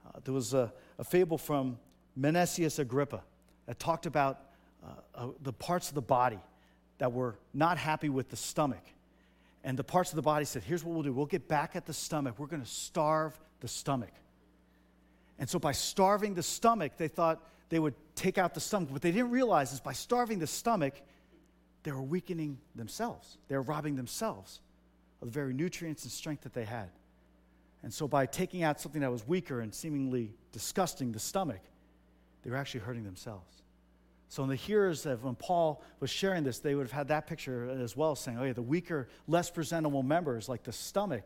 Uh, 0.05 0.19
there 0.25 0.35
was 0.35 0.55
a, 0.55 0.73
a, 0.99 1.05
fable 1.05 1.39
from 1.39 1.79
Menenius 2.19 2.81
Agrippa 2.81 3.23
that 3.67 3.79
talked 3.79 4.07
about 4.07 4.41
uh, 4.83 4.89
uh, 5.15 5.27
the 5.41 5.53
parts 5.53 5.89
of 5.89 5.95
the 5.95 6.03
body 6.03 6.41
that 6.99 7.13
were 7.13 7.37
not 7.55 7.79
happy 7.79 8.09
with 8.09 8.29
the 8.29 8.35
stomach. 8.35 8.83
And 9.63 9.79
the 9.79 9.85
parts 9.85 10.11
of 10.11 10.17
the 10.17 10.23
body 10.23 10.45
said, 10.45 10.65
Here's 10.65 10.83
what 10.83 10.95
we'll 10.95 11.05
do 11.05 11.13
we'll 11.13 11.27
get 11.27 11.47
back 11.47 11.77
at 11.77 11.87
the 11.87 11.95
stomach. 11.95 12.41
We're 12.41 12.49
going 12.49 12.63
to 12.63 12.69
starve 12.69 13.39
the 13.61 13.69
stomach. 13.69 14.15
And 15.39 15.49
so 15.49 15.61
by 15.61 15.71
starving 15.71 16.35
the 16.35 16.43
stomach, 16.43 16.97
they 16.97 17.07
thought 17.07 17.41
they 17.69 17.79
would 17.79 17.95
take 18.17 18.37
out 18.37 18.55
the 18.55 18.61
stomach. 18.61 18.91
What 18.91 19.03
they 19.03 19.13
didn't 19.13 19.31
realize 19.31 19.73
is 19.73 19.79
by 19.79 19.93
starving 19.93 20.41
the 20.41 20.49
stomach, 20.49 20.95
they 21.83 21.93
were 21.93 22.03
weakening 22.03 22.59
themselves. 22.75 23.39
They 23.49 23.57
were 23.57 23.63
robbing 23.63 23.97
themselves 23.97 24.61
of 25.23 25.29
the 25.29 25.33
very 25.33 25.53
nutrients 25.53 26.05
and 26.05 26.13
strength 26.13 26.43
that 26.43 26.55
they 26.55 26.65
had. 26.65 26.89
And 27.83 27.93
so 27.93 28.09
by 28.09 28.27
taking 28.27 28.63
out 28.63 28.81
something 28.81 29.01
that 29.03 29.11
was 29.11 29.27
weaker 29.27 29.61
and 29.61 29.73
seemingly 29.75 30.33
disgusting, 30.53 31.13
the 31.13 31.21
stomach, 31.21 31.61
they 32.43 32.51
were 32.51 32.57
actually 32.57 32.81
hurting 32.81 33.05
themselves. 33.05 33.63
So 34.29 34.43
in 34.43 34.49
the 34.49 34.57
hearers 34.57 35.07
of 35.07 35.25
when 35.25 35.37
Paul 35.37 35.83
was 36.01 36.11
sharing 36.11 36.45
this, 36.45 36.59
they 36.59 36.75
would 36.75 36.85
have 36.85 36.93
had 36.93 37.09
that 37.09 37.27
picture 37.27 37.71
as 37.71 37.97
well, 37.97 38.15
saying, 38.15 38.39
oh 38.39 38.45
yeah, 38.45 38.53
the 38.53 38.63
weaker, 38.63 39.09
less 39.27 39.51
presentable 39.51 40.03
members, 40.03 40.49
like 40.49 40.65
the 40.65 40.73
stomach, 40.73 41.23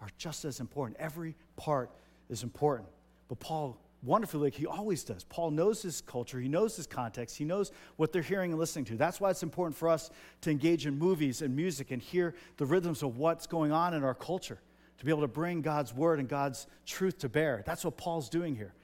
are 0.00 0.08
just 0.16 0.44
as 0.44 0.60
important. 0.60 0.98
Every 1.00 1.34
part 1.56 1.90
is 2.28 2.42
important. 2.42 2.88
But 3.28 3.40
Paul, 3.40 3.78
wonderfully, 4.02 4.44
like 4.44 4.54
he 4.54 4.66
always 4.66 5.04
does, 5.04 5.24
Paul 5.24 5.50
knows 5.50 5.82
his 5.82 6.00
culture, 6.00 6.40
he 6.40 6.48
knows 6.48 6.76
his 6.76 6.86
context, 6.86 7.36
he 7.36 7.44
knows 7.44 7.72
what 7.96 8.12
they're 8.12 8.22
hearing 8.22 8.52
and 8.52 8.58
listening 8.58 8.84
to. 8.86 8.96
That's 8.96 9.20
why 9.20 9.30
it's 9.30 9.42
important 9.42 9.76
for 9.76 9.88
us 9.88 10.10
to 10.42 10.50
engage 10.50 10.86
in 10.86 10.98
movies 10.98 11.42
and 11.42 11.54
music 11.54 11.90
and 11.90 12.00
hear 12.00 12.34
the 12.56 12.66
rhythms 12.66 13.02
of 13.02 13.18
what's 13.18 13.46
going 13.46 13.72
on 13.72 13.94
in 13.94 14.02
our 14.04 14.14
culture, 14.14 14.60
to 14.98 15.04
be 15.04 15.10
able 15.10 15.22
to 15.22 15.28
bring 15.28 15.60
God's 15.60 15.94
word 15.94 16.18
and 16.18 16.28
God's 16.28 16.66
truth 16.86 17.18
to 17.18 17.28
bear. 17.28 17.62
That's 17.66 17.84
what 17.84 17.96
Paul's 17.96 18.28
doing 18.28 18.56
here. 18.56 18.74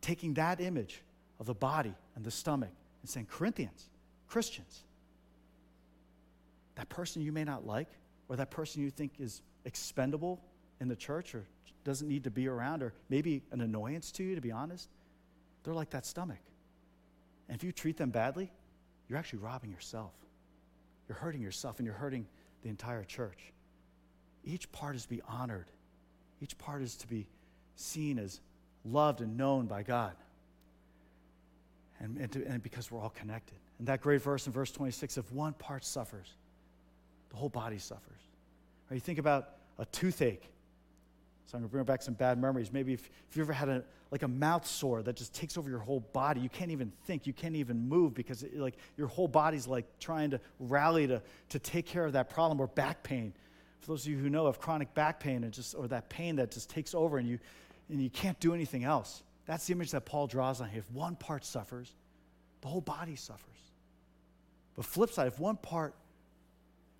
Taking 0.00 0.34
that 0.34 0.60
image 0.60 1.02
of 1.40 1.46
the 1.46 1.54
body 1.54 1.94
and 2.16 2.24
the 2.24 2.30
stomach 2.30 2.70
and 3.02 3.10
saying, 3.10 3.26
Corinthians, 3.30 3.88
Christians, 4.28 4.84
that 6.74 6.88
person 6.88 7.22
you 7.22 7.32
may 7.32 7.44
not 7.44 7.66
like, 7.66 7.88
or 8.28 8.36
that 8.36 8.50
person 8.50 8.82
you 8.82 8.90
think 8.90 9.12
is 9.18 9.42
expendable 9.64 10.40
in 10.80 10.88
the 10.88 10.96
church 10.96 11.34
or 11.34 11.44
doesn't 11.84 12.08
need 12.08 12.24
to 12.24 12.30
be 12.30 12.48
around, 12.48 12.82
or 12.82 12.92
maybe 13.08 13.42
an 13.50 13.60
annoyance 13.60 14.12
to 14.12 14.22
you, 14.22 14.34
to 14.34 14.40
be 14.40 14.52
honest, 14.52 14.88
they're 15.64 15.74
like 15.74 15.90
that 15.90 16.06
stomach. 16.06 16.38
And 17.48 17.56
if 17.56 17.64
you 17.64 17.72
treat 17.72 17.96
them 17.96 18.10
badly, 18.10 18.50
you're 19.08 19.18
actually 19.18 19.40
robbing 19.40 19.70
yourself. 19.70 20.12
You're 21.08 21.18
hurting 21.18 21.42
yourself 21.42 21.78
and 21.78 21.86
you're 21.86 21.94
hurting 21.94 22.26
the 22.62 22.68
entire 22.68 23.04
church. 23.04 23.52
Each 24.44 24.70
part 24.72 24.96
is 24.96 25.02
to 25.02 25.08
be 25.08 25.22
honored, 25.28 25.66
each 26.40 26.56
part 26.58 26.82
is 26.82 26.96
to 26.96 27.06
be 27.06 27.26
seen 27.76 28.18
as 28.18 28.40
loved 28.84 29.20
and 29.20 29.36
known 29.36 29.66
by 29.66 29.82
God. 29.82 30.14
And, 32.00 32.16
and, 32.16 32.32
to, 32.32 32.44
and 32.46 32.62
because 32.62 32.90
we're 32.90 33.00
all 33.00 33.10
connected. 33.10 33.58
And 33.78 33.86
that 33.86 34.00
great 34.00 34.22
verse 34.22 34.46
in 34.46 34.52
verse 34.52 34.72
26 34.72 35.18
if 35.18 35.32
one 35.32 35.52
part 35.52 35.84
suffers, 35.84 36.26
the 37.30 37.36
whole 37.36 37.48
body 37.48 37.78
suffers. 37.78 38.20
Or 38.90 38.94
you 38.94 39.00
think 39.00 39.18
about 39.18 39.50
a 39.78 39.84
toothache 39.86 40.48
so 41.46 41.56
I'm 41.56 41.60
going 41.60 41.68
to 41.68 41.72
bring 41.72 41.84
back 41.84 42.02
some 42.02 42.14
bad 42.14 42.40
memories. 42.40 42.72
Maybe 42.72 42.92
if, 42.92 43.10
if 43.28 43.36
you 43.36 43.42
ever 43.42 43.52
had 43.52 43.68
a, 43.68 43.84
like 44.10 44.22
a 44.22 44.28
mouth 44.28 44.66
sore 44.66 45.02
that 45.02 45.16
just 45.16 45.34
takes 45.34 45.58
over 45.58 45.68
your 45.68 45.80
whole 45.80 46.00
body, 46.12 46.40
you 46.40 46.48
can't 46.48 46.70
even 46.70 46.92
think, 47.04 47.26
you 47.26 47.32
can't 47.32 47.56
even 47.56 47.88
move 47.88 48.14
because 48.14 48.42
it, 48.42 48.56
like 48.58 48.76
your 48.96 49.08
whole 49.08 49.28
body's 49.28 49.66
like 49.66 49.86
trying 49.98 50.30
to 50.30 50.40
rally 50.58 51.06
to, 51.06 51.20
to 51.50 51.58
take 51.58 51.86
care 51.86 52.04
of 52.04 52.12
that 52.12 52.30
problem 52.30 52.60
or 52.60 52.68
back 52.68 53.02
pain. 53.02 53.32
For 53.80 53.88
those 53.88 54.06
of 54.06 54.12
you 54.12 54.18
who 54.18 54.30
know 54.30 54.46
of 54.46 54.60
chronic 54.60 54.94
back 54.94 55.18
pain 55.18 55.44
and 55.44 55.52
just, 55.52 55.74
or 55.74 55.88
that 55.88 56.08
pain 56.08 56.36
that 56.36 56.52
just 56.52 56.70
takes 56.70 56.94
over 56.94 57.18
and 57.18 57.28
you, 57.28 57.38
and 57.88 58.00
you 58.00 58.10
can't 58.10 58.38
do 58.38 58.54
anything 58.54 58.84
else. 58.84 59.22
That's 59.44 59.66
the 59.66 59.72
image 59.72 59.90
that 59.90 60.06
Paul 60.06 60.28
draws 60.28 60.60
on 60.60 60.68
here. 60.68 60.78
If 60.78 60.90
one 60.92 61.16
part 61.16 61.44
suffers, 61.44 61.92
the 62.60 62.68
whole 62.68 62.80
body 62.80 63.16
suffers. 63.16 63.48
But 64.76 64.84
flip 64.84 65.10
side, 65.10 65.26
if 65.26 65.38
one 65.38 65.56
part 65.56 65.94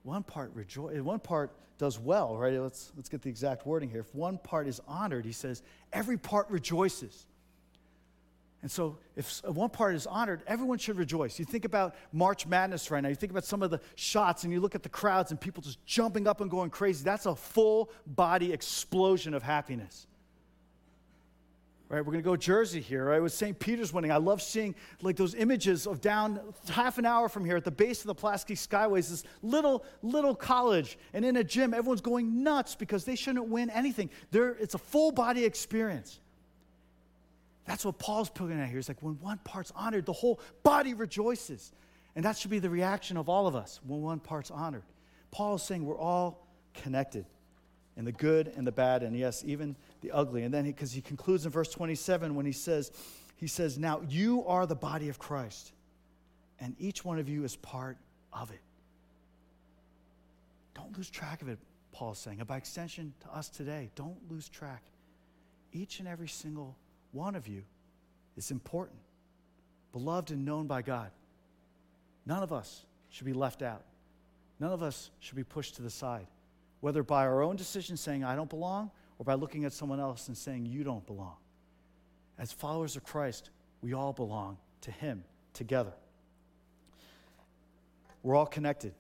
one 0.03 0.23
part 0.23 0.51
rejoice, 0.55 1.01
one 1.01 1.21
part 1.21 1.53
does 1.79 1.99
well, 1.99 2.37
right? 2.37 2.59
Let's, 2.61 2.93
let's 2.97 3.09
get 3.09 3.23
the 3.23 3.31
exact 3.31 3.67
wording 3.67 3.91
here. 3.91 4.01
If 4.01 4.15
one 4.15 4.39
part 4.39 4.69
is 4.69 4.81
honored, 4.87 5.25
he 5.25 5.33
says, 5.33 5.63
every 5.93 6.17
part 6.17 6.49
rejoices. 6.51 7.27
And 8.63 8.71
so, 8.71 8.99
if 9.17 9.43
one 9.45 9.71
part 9.71 9.97
is 9.97 10.07
honored, 10.07 10.43
everyone 10.47 10.79
should 10.79 10.97
rejoice. 10.97 11.37
You 11.41 11.45
think 11.45 11.65
about 11.65 11.97
March 12.13 12.47
Madness 12.47 12.93
right 12.93 13.03
now, 13.03 13.09
you 13.09 13.17
think 13.17 13.33
about 13.33 13.45
some 13.45 13.61
of 13.61 13.73
the 13.73 13.81
shots, 13.97 14.45
and 14.45 14.53
you 14.53 14.61
look 14.61 14.77
at 14.77 14.85
the 14.85 14.89
crowds 14.89 15.33
and 15.33 15.41
people 15.41 15.65
just 15.65 15.85
jumping 15.85 16.29
up 16.29 16.41
and 16.41 16.49
going 16.49 16.71
crazy. 16.71 17.03
That's 17.03 17.27
a 17.27 17.35
full 17.35 17.91
body 18.07 18.53
explosion 18.53 19.35
of 19.35 19.43
happiness. 19.43 20.07
Right, 21.93 22.01
we're 22.01 22.13
going 22.13 22.25
to 22.25 22.31
go 22.31 22.37
Jersey 22.37 22.81
here, 22.81 23.05
right? 23.05 23.21
With 23.21 23.35
St. 23.35 23.59
Peter's 23.59 23.93
winning. 23.93 24.11
I 24.11 24.17
love 24.17 24.41
seeing 24.41 24.75
like 25.03 25.15
those 25.15 25.35
images 25.35 25.87
of 25.87 26.01
down 26.01 26.41
half 26.71 26.97
an 26.97 27.05
hour 27.05 27.29
from 27.29 27.45
here 27.45 27.55
at 27.55 27.65
the 27.65 27.71
base 27.71 28.01
of 28.01 28.07
the 28.07 28.15
Pulaski 28.15 28.55
Skyways, 28.55 29.11
this 29.11 29.25
little, 29.43 29.85
little 30.03 30.35
college. 30.35 30.97
And 31.13 31.23
in 31.23 31.37
a 31.37 31.45
gym, 31.45 31.75
everyone's 31.75 32.01
going 32.01 32.43
nuts 32.43 32.75
because 32.75 33.05
they 33.05 33.15
shouldn't 33.15 33.47
win 33.47 33.69
anything. 33.69 34.09
They're, 34.31 34.53
it's 34.53 34.73
a 34.73 34.79
full 34.79 35.13
body 35.13 35.45
experience. 35.45 36.19
That's 37.67 37.85
what 37.85 37.99
Paul's 37.99 38.31
putting 38.31 38.59
at 38.59 38.69
here. 38.69 38.77
He's 38.77 38.89
like, 38.89 39.03
when 39.03 39.21
one 39.21 39.39
part's 39.45 39.71
honored, 39.77 40.07
the 40.07 40.15
whole 40.15 40.41
body 40.63 40.95
rejoices. 40.95 41.73
And 42.17 42.25
that 42.25 42.39
should 42.39 42.51
be 42.51 42.59
the 42.59 42.71
reaction 42.71 43.19
of 43.19 43.29
all 43.29 43.47
of 43.47 43.55
us 43.55 43.81
when 43.87 44.01
one 44.01 44.19
part's 44.19 44.51
honored. 44.51 44.85
Paul 45.31 45.57
is 45.57 45.63
saying 45.63 45.85
we're 45.85 45.99
all 45.99 46.49
connected 46.73 47.27
in 47.99 48.07
the 48.07 48.13
good 48.13 48.53
and 48.57 48.67
the 48.67 48.73
bad, 48.73 49.03
and 49.03 49.15
yes, 49.15 49.43
even 49.47 49.77
the 50.03 50.11
ugly. 50.11 50.43
And 50.43 50.53
then, 50.53 50.65
because 50.65 50.93
he, 50.93 50.97
he 50.97 51.03
concludes 51.03 51.47
in 51.47 51.53
verse 51.53 51.71
27 51.71 52.35
when 52.35 52.45
he 52.45 52.53
says, 52.53 52.93
he 53.37 53.47
says, 53.47 53.79
Now 53.79 54.03
you 54.09 54.45
are 54.47 54.67
the 54.67 54.77
body 54.77 55.09
of 55.09 55.19
Christ, 55.19 55.73
and 56.61 56.77
each 56.79 57.05
one 57.05 57.19
of 57.19 57.29
you 57.29 57.45
is 57.45 57.57
part 57.57 57.97
of 58.33 58.51
it. 58.51 58.61
Don't 60.75 60.97
lose 60.97 61.11
track 61.11 61.43
of 61.43 61.49
it, 61.49 61.59
Paul's 61.93 62.19
saying. 62.19 62.39
And 62.39 62.47
by 62.47 62.57
extension 62.57 63.15
to 63.21 63.37
us 63.37 63.49
today, 63.49 63.91
don't 63.95 64.19
lose 64.31 64.49
track. 64.49 64.83
Each 65.73 65.99
and 65.99 66.09
every 66.09 66.29
single 66.29 66.77
one 67.13 67.35
of 67.35 67.49
you 67.49 67.63
is 68.37 68.51
important, 68.51 68.99
beloved 69.93 70.31
and 70.31 70.45
known 70.45 70.67
by 70.67 70.83
God. 70.83 71.11
None 72.27 72.43
of 72.43 72.53
us 72.53 72.85
should 73.11 73.27
be 73.27 73.33
left 73.33 73.63
out. 73.63 73.83
None 74.61 74.73
of 74.73 74.83
us 74.83 75.11
should 75.19 75.37
be 75.37 75.45
pushed 75.45 75.77
to 75.77 75.83
the 75.83 75.91
side, 75.91 76.27
whether 76.81 77.03
by 77.03 77.27
our 77.27 77.43
own 77.43 77.57
decision 77.57 77.97
saying, 77.97 78.23
I 78.23 78.37
don't 78.37 78.49
belong, 78.49 78.91
or 79.23 79.25
by 79.25 79.35
looking 79.35 79.65
at 79.65 79.73
someone 79.73 80.01
else 80.01 80.27
and 80.27 80.37
saying, 80.37 80.67
You 80.67 80.83
don't 80.83 81.07
belong. 81.07 81.37
As 82.41 82.51
followers 82.51 82.97
of 82.97 83.05
Christ, 83.05 83.51
we 83.81 83.93
all 83.93 84.13
belong 84.13 84.57
to 84.81 84.91
Him 84.91 85.23
together. 85.55 85.93
We're 88.25 88.35
all 88.35 88.47
connected. 88.47 88.95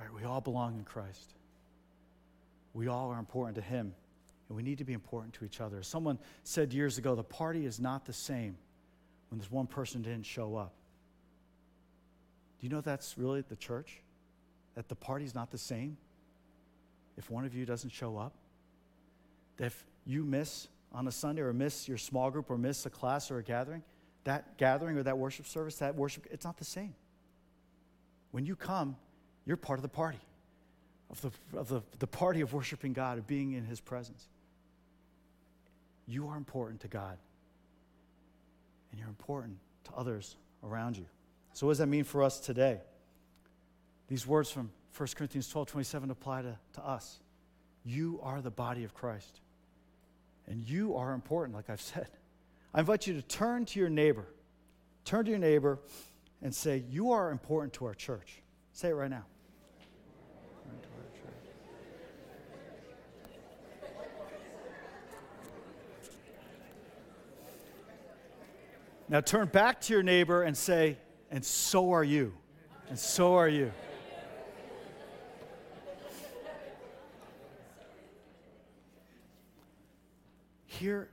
Right? 0.00 0.08
We 0.14 0.24
all 0.24 0.40
belong 0.40 0.78
in 0.78 0.84
Christ. 0.84 1.34
We 2.72 2.88
all 2.88 3.10
are 3.10 3.18
important 3.18 3.56
to 3.56 3.60
Him, 3.60 3.92
and 4.48 4.56
we 4.56 4.62
need 4.62 4.78
to 4.78 4.84
be 4.84 4.94
important 4.94 5.34
to 5.34 5.44
each 5.44 5.60
other. 5.60 5.82
Someone 5.82 6.18
said 6.44 6.72
years 6.72 6.96
ago 6.96 7.14
the 7.14 7.22
party 7.22 7.66
is 7.66 7.78
not 7.78 8.06
the 8.06 8.14
same 8.14 8.56
when 9.28 9.38
this 9.38 9.50
one 9.50 9.66
person 9.66 10.00
didn't 10.00 10.24
show 10.24 10.56
up. 10.56 10.72
Do 12.58 12.66
you 12.66 12.72
know 12.72 12.80
that's 12.80 13.18
really 13.18 13.42
the 13.42 13.56
church? 13.56 14.00
That 14.76 14.88
the 14.88 14.94
party's 14.94 15.34
not 15.34 15.50
the 15.50 15.58
same 15.58 15.98
if 17.18 17.30
one 17.30 17.44
of 17.44 17.54
you 17.54 17.66
doesn't 17.66 17.90
show 17.90 18.16
up? 18.16 18.32
If 19.58 19.84
you 20.04 20.24
miss 20.24 20.68
on 20.92 21.06
a 21.06 21.12
Sunday 21.12 21.42
or 21.42 21.52
miss 21.52 21.88
your 21.88 21.98
small 21.98 22.30
group 22.30 22.50
or 22.50 22.56
miss 22.56 22.86
a 22.86 22.90
class 22.90 23.30
or 23.30 23.38
a 23.38 23.42
gathering, 23.42 23.82
that 24.24 24.56
gathering 24.58 24.96
or 24.96 25.02
that 25.02 25.18
worship 25.18 25.46
service, 25.46 25.76
that 25.76 25.94
worship, 25.94 26.26
it's 26.30 26.44
not 26.44 26.58
the 26.58 26.64
same. 26.64 26.94
When 28.30 28.44
you 28.44 28.56
come, 28.56 28.96
you're 29.46 29.56
part 29.56 29.78
of 29.78 29.82
the 29.82 29.88
party, 29.88 30.18
of 31.10 31.20
the, 31.22 31.30
of 31.58 31.68
the, 31.68 31.82
the 31.98 32.06
party 32.06 32.40
of 32.40 32.52
worshiping 32.52 32.92
God, 32.92 33.18
of 33.18 33.26
being 33.26 33.52
in 33.52 33.64
His 33.64 33.80
presence. 33.80 34.28
You 36.06 36.28
are 36.28 36.36
important 36.36 36.80
to 36.82 36.88
God, 36.88 37.18
and 38.90 38.98
you're 38.98 39.08
important 39.08 39.58
to 39.84 39.92
others 39.94 40.36
around 40.62 40.96
you. 40.96 41.06
So, 41.52 41.66
what 41.66 41.72
does 41.72 41.78
that 41.78 41.88
mean 41.88 42.04
for 42.04 42.22
us 42.22 42.40
today? 42.40 42.80
These 44.08 44.26
words 44.26 44.50
from 44.50 44.70
1 44.96 45.08
Corinthians 45.16 45.48
12 45.48 45.68
27 45.68 46.10
apply 46.10 46.42
to, 46.42 46.58
to 46.74 46.86
us. 46.86 47.20
You 47.84 48.20
are 48.22 48.40
the 48.40 48.50
body 48.50 48.84
of 48.84 48.94
Christ. 48.94 49.40
And 50.48 50.68
you 50.68 50.96
are 50.96 51.12
important, 51.12 51.56
like 51.56 51.70
I've 51.70 51.80
said. 51.80 52.08
I 52.74 52.80
invite 52.80 53.06
you 53.06 53.14
to 53.14 53.22
turn 53.22 53.64
to 53.66 53.78
your 53.78 53.90
neighbor. 53.90 54.26
Turn 55.04 55.24
to 55.26 55.30
your 55.30 55.40
neighbor 55.40 55.78
and 56.42 56.54
say, 56.54 56.84
You 56.88 57.12
are 57.12 57.30
important 57.30 57.72
to 57.74 57.84
our 57.84 57.94
church. 57.94 58.42
Say 58.72 58.88
it 58.88 58.94
right 58.94 59.10
now. 59.10 59.24
Now 69.10 69.22
turn 69.22 69.48
back 69.48 69.80
to 69.82 69.92
your 69.94 70.02
neighbor 70.02 70.42
and 70.42 70.54
say, 70.54 70.98
and 71.30 71.44
so 71.44 71.92
are 71.92 72.04
you. 72.04 72.34
And 72.90 72.98
so 72.98 73.36
are 73.36 73.48
you. 73.48 73.72
Here, 80.66 81.08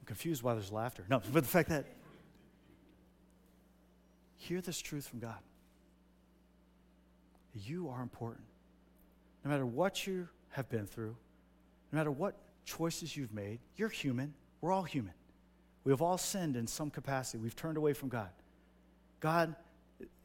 I'm 0.00 0.06
confused 0.18 0.42
why 0.42 0.52
there's 0.52 0.72
laughter. 0.72 1.04
No, 1.08 1.22
but 1.32 1.44
the 1.44 1.48
fact 1.48 1.68
that 1.68 1.84
hear 4.36 4.60
this 4.60 4.80
truth 4.80 5.06
from 5.06 5.20
God. 5.20 5.38
You 7.54 7.88
are 7.88 8.02
important. 8.02 8.44
No 9.44 9.50
matter 9.52 9.64
what 9.64 10.08
you 10.08 10.28
have 10.50 10.68
been 10.68 10.86
through, 10.86 11.14
no 11.92 11.98
matter 11.98 12.10
what 12.10 12.34
choices 12.64 13.16
you've 13.16 13.32
made, 13.32 13.60
you're 13.76 13.88
human. 13.88 14.34
We're 14.60 14.72
all 14.72 14.82
human. 14.82 15.14
We 15.84 15.92
have 15.92 16.02
all 16.02 16.18
sinned 16.18 16.56
in 16.56 16.66
some 16.66 16.90
capacity. 16.90 17.38
We've 17.38 17.54
turned 17.54 17.76
away 17.76 17.92
from 17.92 18.08
God. 18.08 18.30
God 19.20 19.54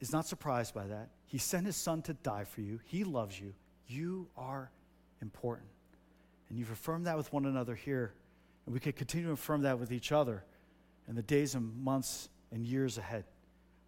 is 0.00 0.12
not 0.12 0.26
surprised 0.26 0.74
by 0.74 0.88
that. 0.88 1.10
He 1.26 1.38
sent 1.38 1.66
his 1.66 1.76
son 1.76 2.02
to 2.02 2.14
die 2.14 2.44
for 2.44 2.62
you. 2.62 2.80
He 2.84 3.04
loves 3.04 3.40
you. 3.40 3.54
You 3.86 4.26
are 4.36 4.72
important. 5.22 5.68
And 6.48 6.58
you've 6.58 6.72
affirmed 6.72 7.06
that 7.06 7.16
with 7.16 7.32
one 7.32 7.46
another 7.46 7.76
here. 7.76 8.12
And 8.66 8.74
we 8.74 8.80
could 8.80 8.96
continue 8.96 9.26
to 9.28 9.32
affirm 9.32 9.62
that 9.62 9.78
with 9.78 9.92
each 9.92 10.12
other 10.12 10.44
in 11.08 11.14
the 11.14 11.22
days 11.22 11.54
and 11.54 11.76
months 11.82 12.28
and 12.52 12.64
years 12.64 12.98
ahead. 12.98 13.24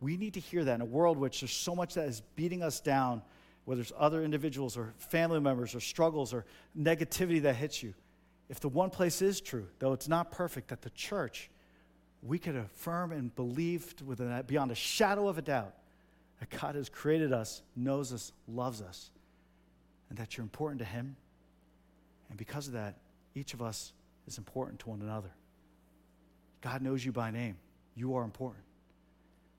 We 0.00 0.16
need 0.16 0.34
to 0.34 0.40
hear 0.40 0.64
that 0.64 0.74
in 0.74 0.80
a 0.80 0.86
world 0.86 1.16
which 1.16 1.40
there's 1.40 1.52
so 1.52 1.74
much 1.74 1.94
that 1.94 2.08
is 2.08 2.20
beating 2.34 2.62
us 2.62 2.80
down, 2.80 3.22
whether 3.64 3.80
it's 3.80 3.92
other 3.96 4.22
individuals 4.22 4.76
or 4.76 4.92
family 4.98 5.40
members 5.40 5.74
or 5.74 5.80
struggles 5.80 6.34
or 6.34 6.44
negativity 6.78 7.42
that 7.42 7.56
hits 7.56 7.82
you. 7.82 7.94
If 8.48 8.60
the 8.60 8.68
one 8.68 8.90
place 8.90 9.22
is 9.22 9.40
true, 9.40 9.66
though 9.78 9.92
it's 9.92 10.08
not 10.08 10.30
perfect, 10.30 10.68
that 10.68 10.82
the 10.82 10.90
church, 10.90 11.50
we 12.22 12.38
could 12.38 12.56
affirm 12.56 13.12
and 13.12 13.34
believe 13.34 13.94
with 14.04 14.20
a, 14.20 14.44
beyond 14.46 14.70
a 14.70 14.74
shadow 14.74 15.28
of 15.28 15.38
a 15.38 15.42
doubt 15.42 15.74
that 16.38 16.50
God 16.60 16.74
has 16.74 16.88
created 16.88 17.32
us, 17.32 17.62
knows 17.74 18.12
us, 18.12 18.32
loves 18.46 18.82
us, 18.82 19.10
and 20.10 20.18
that 20.18 20.36
you're 20.36 20.44
important 20.44 20.78
to 20.80 20.84
Him 20.84 21.16
and 22.28 22.38
because 22.38 22.66
of 22.66 22.72
that, 22.74 22.96
each 23.34 23.54
of 23.54 23.62
us 23.62 23.92
is 24.26 24.38
important 24.38 24.80
to 24.80 24.90
one 24.90 25.00
another. 25.02 25.30
God 26.60 26.82
knows 26.82 27.04
you 27.04 27.12
by 27.12 27.30
name. 27.30 27.56
You 27.94 28.16
are 28.16 28.24
important. 28.24 28.64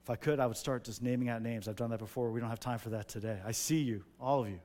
If 0.03 0.09
I 0.09 0.15
could, 0.15 0.39
I 0.39 0.45
would 0.45 0.57
start 0.57 0.83
just 0.83 1.01
naming 1.01 1.29
out 1.29 1.41
names. 1.41 1.67
I've 1.67 1.75
done 1.75 1.89
that 1.89 1.99
before. 1.99 2.31
We 2.31 2.39
don't 2.39 2.49
have 2.49 2.59
time 2.59 2.79
for 2.79 2.89
that 2.91 3.07
today. 3.07 3.39
I 3.45 3.51
see 3.51 3.79
you, 3.79 4.03
all 4.21 4.43
of 4.43 4.49
you. 4.49 4.59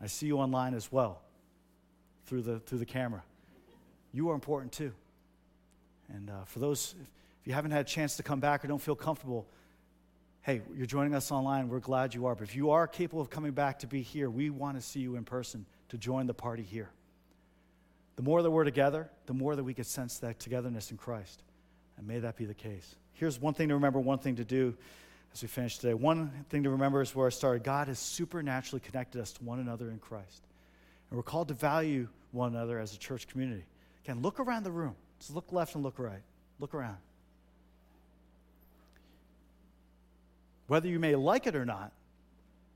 I 0.00 0.06
see 0.06 0.26
you 0.26 0.38
online 0.38 0.74
as 0.74 0.90
well 0.92 1.20
through 2.26 2.42
the, 2.42 2.60
through 2.60 2.78
the 2.78 2.86
camera. 2.86 3.22
You 4.12 4.30
are 4.30 4.34
important 4.34 4.72
too. 4.72 4.92
And 6.08 6.30
uh, 6.30 6.44
for 6.44 6.58
those, 6.58 6.94
if 7.40 7.46
you 7.46 7.52
haven't 7.52 7.70
had 7.70 7.80
a 7.82 7.88
chance 7.88 8.16
to 8.16 8.22
come 8.22 8.40
back 8.40 8.64
or 8.64 8.68
don't 8.68 8.80
feel 8.80 8.94
comfortable, 8.94 9.46
hey, 10.42 10.62
you're 10.76 10.86
joining 10.86 11.14
us 11.14 11.30
online. 11.30 11.68
We're 11.68 11.80
glad 11.80 12.14
you 12.14 12.26
are. 12.26 12.34
But 12.34 12.44
if 12.44 12.56
you 12.56 12.70
are 12.70 12.86
capable 12.86 13.22
of 13.22 13.30
coming 13.30 13.52
back 13.52 13.80
to 13.80 13.86
be 13.86 14.02
here, 14.02 14.30
we 14.30 14.50
want 14.50 14.76
to 14.76 14.82
see 14.82 15.00
you 15.00 15.16
in 15.16 15.24
person 15.24 15.66
to 15.88 15.98
join 15.98 16.26
the 16.26 16.34
party 16.34 16.62
here. 16.62 16.90
The 18.20 18.26
more 18.26 18.42
that 18.42 18.50
we're 18.50 18.64
together, 18.64 19.08
the 19.24 19.32
more 19.32 19.56
that 19.56 19.64
we 19.64 19.72
can 19.72 19.84
sense 19.84 20.18
that 20.18 20.38
togetherness 20.38 20.90
in 20.90 20.98
Christ. 20.98 21.42
And 21.96 22.06
may 22.06 22.18
that 22.18 22.36
be 22.36 22.44
the 22.44 22.52
case. 22.52 22.94
Here's 23.14 23.40
one 23.40 23.54
thing 23.54 23.68
to 23.68 23.74
remember, 23.76 23.98
one 23.98 24.18
thing 24.18 24.36
to 24.36 24.44
do 24.44 24.76
as 25.32 25.40
we 25.40 25.48
finish 25.48 25.78
today. 25.78 25.94
One 25.94 26.30
thing 26.50 26.64
to 26.64 26.68
remember 26.68 27.00
is 27.00 27.14
where 27.14 27.28
I 27.28 27.30
started. 27.30 27.64
God 27.64 27.88
has 27.88 27.98
supernaturally 27.98 28.80
connected 28.80 29.22
us 29.22 29.32
to 29.32 29.44
one 29.44 29.58
another 29.58 29.90
in 29.90 29.98
Christ. 30.00 30.42
And 31.08 31.16
we're 31.16 31.22
called 31.22 31.48
to 31.48 31.54
value 31.54 32.08
one 32.32 32.54
another 32.54 32.78
as 32.78 32.94
a 32.94 32.98
church 32.98 33.26
community. 33.26 33.64
Again, 34.04 34.20
look 34.20 34.38
around 34.38 34.64
the 34.64 34.70
room. 34.70 34.96
Just 35.18 35.34
look 35.34 35.50
left 35.50 35.74
and 35.74 35.82
look 35.82 35.98
right. 35.98 36.20
Look 36.58 36.74
around. 36.74 36.98
Whether 40.66 40.88
you 40.88 40.98
may 40.98 41.14
like 41.14 41.46
it 41.46 41.56
or 41.56 41.64
not, 41.64 41.90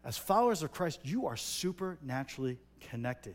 as 0.06 0.16
followers 0.16 0.62
of 0.62 0.72
Christ, 0.72 1.00
you 1.04 1.26
are 1.26 1.36
supernaturally 1.36 2.56
connected. 2.88 3.34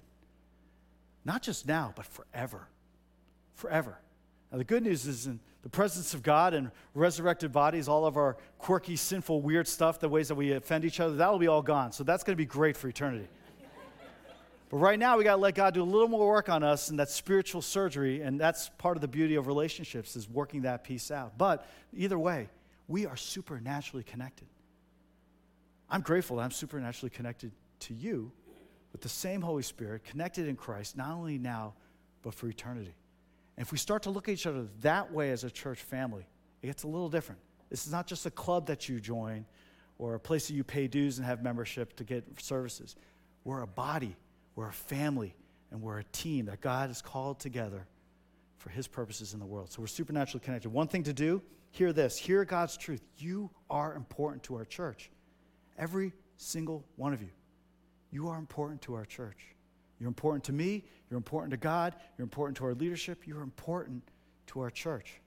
Not 1.26 1.42
just 1.42 1.68
now, 1.68 1.94
but 1.96 2.06
forever. 2.06 2.68
Forever. 3.56 4.00
Now, 4.52 4.58
the 4.58 4.64
good 4.64 4.84
news 4.84 5.06
is 5.06 5.28
in 5.28 5.40
the 5.62 5.70
presence 5.70 6.14
of 6.14 6.24
God 6.24 6.54
and 6.54 6.72
resurrected 6.96 7.52
bodies, 7.52 7.88
all 7.88 8.06
of 8.06 8.18
our 8.18 8.38
quirky, 8.58 8.96
sinful, 8.96 9.42
weird 9.42 9.68
stuff, 9.68 10.00
the 10.00 10.10
ways 10.10 10.30
that 10.30 10.36
we 10.36 10.54
offend 10.54 10.86
each 10.86 11.00
other, 11.00 11.16
that'll 11.16 11.40
be 11.40 11.48
all 11.48 11.62
gone. 11.62 11.92
So 11.92 12.04
that's 12.04 12.24
going 12.24 12.34
to 12.34 12.38
be 12.38 12.46
great 12.46 12.78
for 12.78 12.88
eternity. 12.88 13.28
but 14.70 14.78
right 14.78 14.98
now, 14.98 15.18
we 15.18 15.24
got 15.24 15.36
to 15.36 15.42
let 15.42 15.56
God 15.56 15.74
do 15.74 15.84
a 15.84 15.84
little 15.84 16.08
more 16.08 16.28
work 16.28 16.48
on 16.48 16.64
us, 16.64 16.90
and 16.90 16.98
that's 16.98 17.14
spiritual 17.14 17.62
surgery, 17.62 18.22
and 18.22 18.40
that's 18.40 18.70
part 18.78 18.96
of 18.96 19.02
the 19.02 19.08
beauty 19.08 19.36
of 19.36 19.48
relationships 19.48 20.16
is 20.16 20.30
working 20.30 20.62
that 20.62 20.84
piece 20.84 21.12
out. 21.12 21.38
But 21.38 21.68
either 21.96 22.18
way, 22.18 22.50
we 22.88 23.06
are 23.06 23.18
supernaturally 23.18 24.04
connected. 24.04 24.48
I'm 25.90 26.02
grateful 26.02 26.38
that 26.38 26.44
I'm 26.44 26.52
supernaturally 26.52 27.10
connected 27.10 27.52
to 27.82 27.94
you 27.94 28.32
with 28.92 29.02
the 29.02 29.10
same 29.10 29.42
Holy 29.42 29.64
Spirit, 29.64 30.04
connected 30.04 30.48
in 30.48 30.56
Christ, 30.56 30.98
not 30.98 31.12
only 31.12 31.38
now, 31.38 31.74
but 32.22 32.34
for 32.34 32.48
eternity. 32.48 32.94
And 33.58 33.66
if 33.66 33.72
we 33.72 33.78
start 33.78 34.04
to 34.04 34.10
look 34.10 34.28
at 34.30 34.34
each 34.34 34.48
other 34.48 34.68
that 34.82 35.12
way 35.12 35.32
as 35.32 35.44
a 35.44 35.52
church 35.52 35.82
family, 35.82 36.26
it 36.62 36.68
gets 36.68 36.84
a 36.84 36.88
little 36.88 37.10
different. 37.10 37.42
This 37.70 37.86
is 37.86 37.92
not 37.92 38.08
just 38.08 38.26
a 38.26 38.32
club 38.32 38.68
that 38.68 38.90
you 38.90 39.00
join 39.00 39.46
or 39.98 40.16
a 40.16 40.20
place 40.20 40.48
that 40.48 40.54
you 40.54 40.64
pay 40.64 40.88
dues 40.88 41.18
and 41.18 41.26
have 41.26 41.44
membership 41.44 41.96
to 41.98 42.04
get 42.04 42.24
services. 42.42 42.96
We're 43.44 43.62
a 43.62 43.68
body, 43.68 44.16
we're 44.56 44.70
a 44.70 44.74
family, 44.74 45.36
and 45.72 45.82
we're 45.82 46.00
a 46.00 46.04
team 46.06 46.46
that 46.46 46.62
God 46.62 46.90
has 46.90 47.02
called 47.02 47.40
together 47.40 47.86
for 48.58 48.70
his 48.70 48.88
purposes 48.88 49.34
in 49.34 49.40
the 49.40 49.46
world. 49.46 49.72
So 49.72 49.82
we're 49.82 49.88
supernaturally 49.88 50.44
connected. 50.44 50.70
One 50.70 50.88
thing 50.88 51.04
to 51.04 51.14
do, 51.14 51.42
hear 51.72 51.94
this, 51.94 52.18
hear 52.18 52.44
God's 52.46 52.76
truth. 52.76 53.02
You 53.18 53.50
are 53.70 53.94
important 53.94 54.44
to 54.44 54.56
our 54.56 54.66
church. 54.66 55.12
Every 55.78 56.14
single 56.38 56.84
one 56.96 57.14
of 57.14 57.22
you. 57.22 57.30
You 58.12 58.28
are 58.30 58.38
important 58.38 58.82
to 58.84 58.96
our 58.96 59.06
church. 59.06 59.56
You're 60.00 60.08
important 60.08 60.44
to 60.46 60.54
me, 60.54 60.86
you're 61.10 61.18
important 61.18 61.52
to 61.52 61.58
God, 61.58 61.96
you're 62.18 62.24
important 62.24 62.58
to 62.58 62.66
our 62.66 62.74
leadership, 62.74 63.28
you're 63.28 63.42
important 63.42 64.04
to 64.48 64.62
our 64.62 64.70
church. 64.70 65.20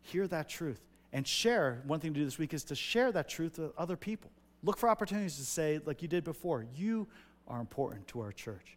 Hear 0.00 0.28
that 0.28 0.48
truth 0.48 0.80
and 1.12 1.26
share. 1.26 1.82
One 1.86 1.98
thing 1.98 2.14
to 2.14 2.20
do 2.20 2.24
this 2.24 2.38
week 2.38 2.54
is 2.54 2.62
to 2.64 2.76
share 2.76 3.10
that 3.12 3.28
truth 3.28 3.58
with 3.58 3.72
other 3.76 3.96
people. 3.96 4.30
Look 4.62 4.78
for 4.78 4.88
opportunities 4.88 5.36
to 5.36 5.44
say, 5.44 5.80
like 5.84 6.02
you 6.02 6.08
did 6.08 6.22
before, 6.22 6.66
you 6.76 7.08
are 7.48 7.60
important 7.60 8.06
to 8.08 8.20
our 8.20 8.32
church. 8.32 8.76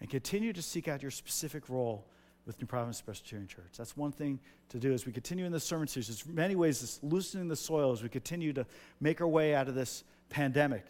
And 0.00 0.10
continue 0.10 0.52
to 0.52 0.62
seek 0.62 0.88
out 0.88 1.02
your 1.02 1.10
specific 1.10 1.68
role 1.68 2.06
with 2.46 2.60
New 2.60 2.66
Providence 2.66 3.00
Presbyterian 3.00 3.48
Church. 3.48 3.72
That's 3.76 3.96
one 3.96 4.12
thing 4.12 4.38
to 4.68 4.78
do 4.78 4.92
as 4.92 5.06
we 5.06 5.12
continue 5.12 5.46
in 5.46 5.52
this 5.52 5.64
sermon 5.64 5.88
series. 5.88 6.08
There's 6.08 6.26
many 6.26 6.56
ways 6.56 6.82
it's 6.82 7.00
loosening 7.02 7.48
the 7.48 7.56
soil 7.56 7.92
as 7.92 8.02
we 8.02 8.08
continue 8.08 8.52
to 8.52 8.66
make 9.00 9.20
our 9.20 9.28
way 9.28 9.54
out 9.54 9.68
of 9.68 9.74
this 9.74 10.04
pandemic. 10.28 10.84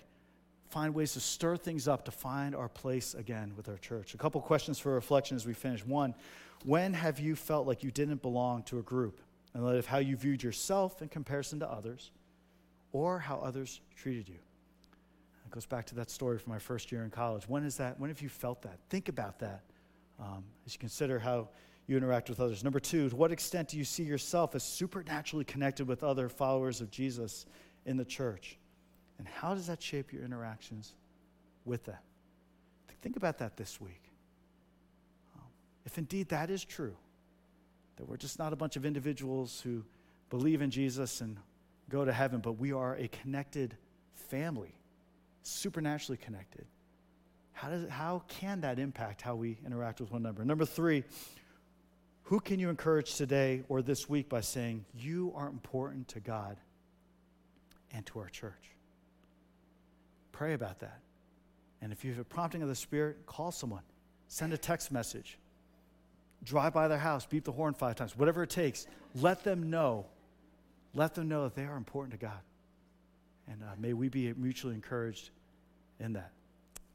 Find 0.74 0.92
ways 0.92 1.12
to 1.12 1.20
stir 1.20 1.56
things 1.56 1.86
up 1.86 2.04
to 2.06 2.10
find 2.10 2.52
our 2.52 2.68
place 2.68 3.14
again 3.14 3.52
with 3.56 3.68
our 3.68 3.76
church. 3.76 4.12
A 4.14 4.16
couple 4.16 4.40
questions 4.40 4.76
for 4.76 4.92
reflection 4.92 5.36
as 5.36 5.46
we 5.46 5.54
finish. 5.54 5.86
One, 5.86 6.16
when 6.64 6.94
have 6.94 7.20
you 7.20 7.36
felt 7.36 7.68
like 7.68 7.84
you 7.84 7.92
didn't 7.92 8.22
belong 8.22 8.64
to 8.64 8.80
a 8.80 8.82
group? 8.82 9.20
And 9.54 9.64
light 9.64 9.76
of 9.76 9.86
how 9.86 9.98
you 9.98 10.16
viewed 10.16 10.42
yourself 10.42 11.00
in 11.00 11.06
comparison 11.06 11.60
to 11.60 11.70
others, 11.70 12.10
or 12.90 13.20
how 13.20 13.36
others 13.36 13.82
treated 13.94 14.28
you. 14.28 14.34
It 14.34 15.52
goes 15.52 15.64
back 15.64 15.86
to 15.86 15.94
that 15.94 16.10
story 16.10 16.38
from 16.38 16.52
my 16.52 16.58
first 16.58 16.90
year 16.90 17.04
in 17.04 17.10
college. 17.10 17.48
When 17.48 17.62
is 17.62 17.76
that? 17.76 18.00
When 18.00 18.10
have 18.10 18.20
you 18.20 18.28
felt 18.28 18.60
that? 18.62 18.80
Think 18.90 19.08
about 19.08 19.38
that 19.38 19.62
um, 20.18 20.42
as 20.66 20.74
you 20.74 20.80
consider 20.80 21.20
how 21.20 21.50
you 21.86 21.96
interact 21.96 22.28
with 22.28 22.40
others. 22.40 22.64
Number 22.64 22.80
two, 22.80 23.10
to 23.10 23.14
what 23.14 23.30
extent 23.30 23.68
do 23.68 23.78
you 23.78 23.84
see 23.84 24.02
yourself 24.02 24.56
as 24.56 24.64
supernaturally 24.64 25.44
connected 25.44 25.86
with 25.86 26.02
other 26.02 26.28
followers 26.28 26.80
of 26.80 26.90
Jesus 26.90 27.46
in 27.86 27.96
the 27.96 28.04
church? 28.04 28.58
And 29.18 29.28
how 29.28 29.54
does 29.54 29.66
that 29.68 29.82
shape 29.82 30.12
your 30.12 30.24
interactions 30.24 30.94
with 31.64 31.84
them? 31.84 31.98
Think 33.04 33.16
about 33.16 33.36
that 33.38 33.58
this 33.58 33.78
week. 33.82 34.00
Um, 35.36 35.42
if 35.84 35.98
indeed 35.98 36.30
that 36.30 36.48
is 36.48 36.64
true, 36.64 36.96
that 37.96 38.08
we're 38.08 38.16
just 38.16 38.38
not 38.38 38.54
a 38.54 38.56
bunch 38.56 38.76
of 38.76 38.86
individuals 38.86 39.60
who 39.60 39.84
believe 40.30 40.62
in 40.62 40.70
Jesus 40.70 41.20
and 41.20 41.36
go 41.90 42.06
to 42.06 42.12
heaven, 42.14 42.40
but 42.40 42.52
we 42.52 42.72
are 42.72 42.96
a 42.96 43.08
connected 43.08 43.76
family, 44.14 44.74
supernaturally 45.42 46.16
connected. 46.16 46.64
How, 47.52 47.68
does, 47.68 47.90
how 47.90 48.22
can 48.26 48.62
that 48.62 48.78
impact 48.78 49.20
how 49.20 49.34
we 49.34 49.58
interact 49.66 50.00
with 50.00 50.10
one 50.10 50.22
another? 50.22 50.42
Number 50.42 50.64
three, 50.64 51.04
who 52.22 52.40
can 52.40 52.58
you 52.58 52.70
encourage 52.70 53.16
today 53.16 53.64
or 53.68 53.82
this 53.82 54.08
week 54.08 54.30
by 54.30 54.40
saying, 54.40 54.86
You 54.94 55.30
are 55.36 55.46
important 55.46 56.08
to 56.08 56.20
God 56.20 56.56
and 57.92 58.06
to 58.06 58.18
our 58.20 58.30
church? 58.30 58.74
Pray 60.34 60.54
about 60.54 60.80
that. 60.80 60.98
And 61.80 61.92
if 61.92 62.04
you 62.04 62.10
have 62.10 62.20
a 62.20 62.24
prompting 62.24 62.60
of 62.60 62.68
the 62.68 62.74
Spirit, 62.74 63.24
call 63.24 63.52
someone, 63.52 63.82
send 64.26 64.52
a 64.52 64.58
text 64.58 64.90
message, 64.90 65.38
drive 66.42 66.74
by 66.74 66.88
their 66.88 66.98
house, 66.98 67.24
beep 67.24 67.44
the 67.44 67.52
horn 67.52 67.72
five 67.72 67.94
times, 67.94 68.18
whatever 68.18 68.42
it 68.42 68.50
takes. 68.50 68.88
Let 69.14 69.44
them 69.44 69.70
know. 69.70 70.06
Let 70.92 71.14
them 71.14 71.28
know 71.28 71.44
that 71.44 71.54
they 71.54 71.62
are 71.62 71.76
important 71.76 72.12
to 72.12 72.18
God. 72.18 72.40
And 73.46 73.62
uh, 73.62 73.66
may 73.78 73.92
we 73.92 74.08
be 74.08 74.32
mutually 74.32 74.74
encouraged 74.74 75.30
in 76.00 76.14
that. 76.14 76.32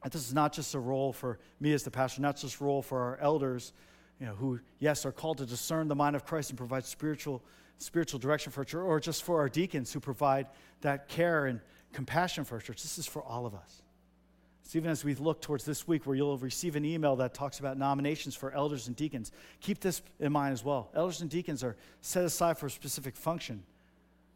And 0.03 0.11
this 0.11 0.27
is 0.27 0.33
not 0.33 0.51
just 0.51 0.75
a 0.75 0.79
role 0.79 1.13
for 1.13 1.39
me 1.61 1.71
as 1.71 1.83
the 1.83 1.91
pastor, 1.91 2.21
not 2.21 2.35
just 2.35 2.59
a 2.59 2.63
role 2.63 2.81
for 2.81 2.99
our 2.99 3.19
elders, 3.21 3.71
you 4.19 4.25
know, 4.25 4.35
who, 4.35 4.59
yes, 4.79 5.05
are 5.05 5.13
called 5.13 5.37
to 5.37 5.45
discern 5.45 5.87
the 5.87 5.95
mind 5.95 6.17
of 6.17 6.25
Christ 6.25 6.49
and 6.49 6.57
provide 6.57 6.83
spiritual, 6.83 7.41
spiritual 7.77 8.19
direction 8.19 8.51
for 8.51 8.65
church, 8.65 8.83
or 8.83 8.99
just 8.99 9.23
for 9.23 9.39
our 9.39 9.47
deacons 9.47 9.93
who 9.93 10.01
provide 10.01 10.47
that 10.81 11.07
care 11.07 11.45
and 11.45 11.61
compassion 11.93 12.43
for 12.43 12.55
our 12.55 12.61
church. 12.61 12.81
This 12.81 12.97
is 12.97 13.05
for 13.05 13.21
all 13.21 13.45
of 13.45 13.53
us. 13.53 13.81
So 14.63 14.77
even 14.77 14.91
as 14.91 15.03
we 15.03 15.15
look 15.15 15.41
towards 15.41 15.65
this 15.65 15.87
week 15.87 16.05
where 16.05 16.15
you'll 16.15 16.37
receive 16.37 16.75
an 16.75 16.85
email 16.85 17.15
that 17.15 17.33
talks 17.33 17.59
about 17.59 17.77
nominations 17.77 18.35
for 18.35 18.51
elders 18.51 18.87
and 18.87 18.95
deacons, 18.95 19.31
keep 19.61 19.79
this 19.79 20.03
in 20.19 20.31
mind 20.31 20.53
as 20.53 20.63
well. 20.63 20.89
Elders 20.93 21.21
and 21.21 21.29
deacons 21.29 21.63
are 21.63 21.75
set 22.01 22.23
aside 22.23 22.55
for 22.55 22.67
a 22.67 22.69
specific 22.69 23.15
function. 23.15 23.63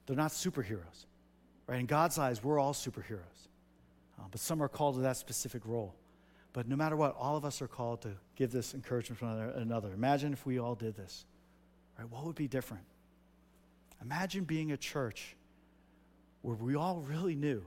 They're 0.08 0.16
not 0.16 0.32
superheroes. 0.32 1.06
Right? 1.68 1.80
In 1.80 1.86
God's 1.86 2.18
eyes, 2.18 2.44
we're 2.44 2.60
all 2.60 2.74
superheroes. 2.74 3.48
Uh, 4.20 4.24
but 4.32 4.39
some 4.39 4.62
are 4.63 4.68
called 4.68 4.96
to 4.96 5.02
that 5.02 5.18
specific 5.18 5.62
role. 5.66 5.94
But 6.52 6.68
no 6.68 6.76
matter 6.76 6.96
what, 6.96 7.16
all 7.16 7.38
of 7.38 7.46
us 7.46 7.62
are 7.62 7.68
called 7.68 8.02
to 8.02 8.13
give 8.36 8.52
this 8.52 8.74
encouragement 8.74 9.20
to 9.20 9.60
another. 9.60 9.92
Imagine 9.94 10.34
if 10.34 10.46
we 10.46 10.60
all 10.60 10.74
did 10.74 10.96
this. 10.96 11.26
Right? 11.98 12.10
What 12.10 12.26
would 12.26 12.36
be 12.36 12.48
different? 12.48 12.84
Imagine 14.02 14.46
being 14.46 14.72
a 14.72 14.78
church 14.78 15.36
where 16.43 16.56
we 16.56 16.75
all 16.75 16.99
really 17.08 17.36
knew 17.36 17.63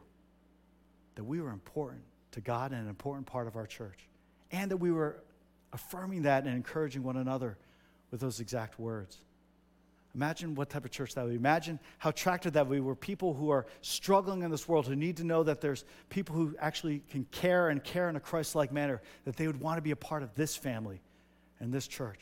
that 1.16 1.24
we 1.24 1.40
were 1.40 1.50
important 1.50 2.02
to 2.32 2.40
God 2.40 2.72
and 2.72 2.82
an 2.82 2.88
important 2.88 3.26
part 3.26 3.48
of 3.48 3.56
our 3.56 3.66
church, 3.66 4.06
and 4.52 4.70
that 4.70 4.76
we 4.76 4.92
were 4.92 5.16
affirming 5.72 6.22
that 6.22 6.44
and 6.44 6.54
encouraging 6.54 7.02
one 7.02 7.16
another 7.16 7.58
with 8.10 8.20
those 8.20 8.38
exact 8.38 8.78
words. 8.78 9.18
Imagine 10.14 10.54
what 10.54 10.70
type 10.70 10.84
of 10.84 10.90
church 10.90 11.14
that 11.14 11.24
would 11.24 11.30
be. 11.30 11.36
Imagine 11.36 11.78
how 11.98 12.10
attractive 12.10 12.54
that 12.54 12.70
be. 12.70 12.80
We're 12.80 12.94
people 12.94 13.34
who 13.34 13.50
are 13.50 13.66
struggling 13.82 14.42
in 14.42 14.50
this 14.50 14.66
world, 14.66 14.86
who 14.86 14.96
need 14.96 15.18
to 15.18 15.24
know 15.24 15.42
that 15.42 15.60
there's 15.60 15.84
people 16.08 16.34
who 16.34 16.54
actually 16.58 17.02
can 17.10 17.24
care 17.30 17.68
and 17.68 17.82
care 17.82 18.08
in 18.08 18.16
a 18.16 18.20
Christ 18.20 18.54
like 18.54 18.72
manner, 18.72 19.02
that 19.24 19.36
they 19.36 19.46
would 19.46 19.60
want 19.60 19.76
to 19.78 19.82
be 19.82 19.90
a 19.90 19.96
part 19.96 20.22
of 20.22 20.34
this 20.34 20.56
family 20.56 21.02
and 21.60 21.72
this 21.72 21.86
church. 21.86 22.20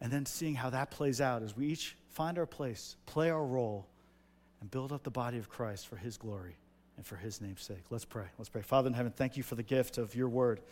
And 0.00 0.12
then 0.12 0.26
seeing 0.26 0.54
how 0.54 0.70
that 0.70 0.90
plays 0.90 1.20
out 1.20 1.42
as 1.42 1.56
we 1.56 1.68
each 1.68 1.96
find 2.10 2.38
our 2.38 2.46
place, 2.46 2.96
play 3.06 3.30
our 3.30 3.44
role, 3.44 3.88
and 4.64 4.70
build 4.70 4.92
up 4.92 5.02
the 5.02 5.10
body 5.10 5.36
of 5.36 5.50
Christ 5.50 5.86
for 5.86 5.96
his 5.96 6.16
glory 6.16 6.56
and 6.96 7.04
for 7.04 7.16
his 7.16 7.42
name's 7.42 7.60
sake. 7.60 7.84
Let's 7.90 8.06
pray. 8.06 8.24
Let's 8.38 8.48
pray. 8.48 8.62
Father 8.62 8.88
in 8.88 8.94
heaven, 8.94 9.12
thank 9.14 9.36
you 9.36 9.42
for 9.42 9.56
the 9.56 9.62
gift 9.62 9.98
of 9.98 10.14
your 10.14 10.30
word, 10.30 10.62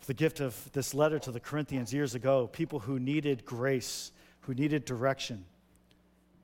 for 0.00 0.06
the 0.06 0.12
gift 0.12 0.40
of 0.40 0.70
this 0.72 0.92
letter 0.92 1.18
to 1.20 1.30
the 1.32 1.40
Corinthians 1.40 1.94
years 1.94 2.14
ago, 2.14 2.46
people 2.52 2.78
who 2.78 3.00
needed 3.00 3.46
grace, 3.46 4.12
who 4.42 4.52
needed 4.52 4.84
direction 4.84 5.46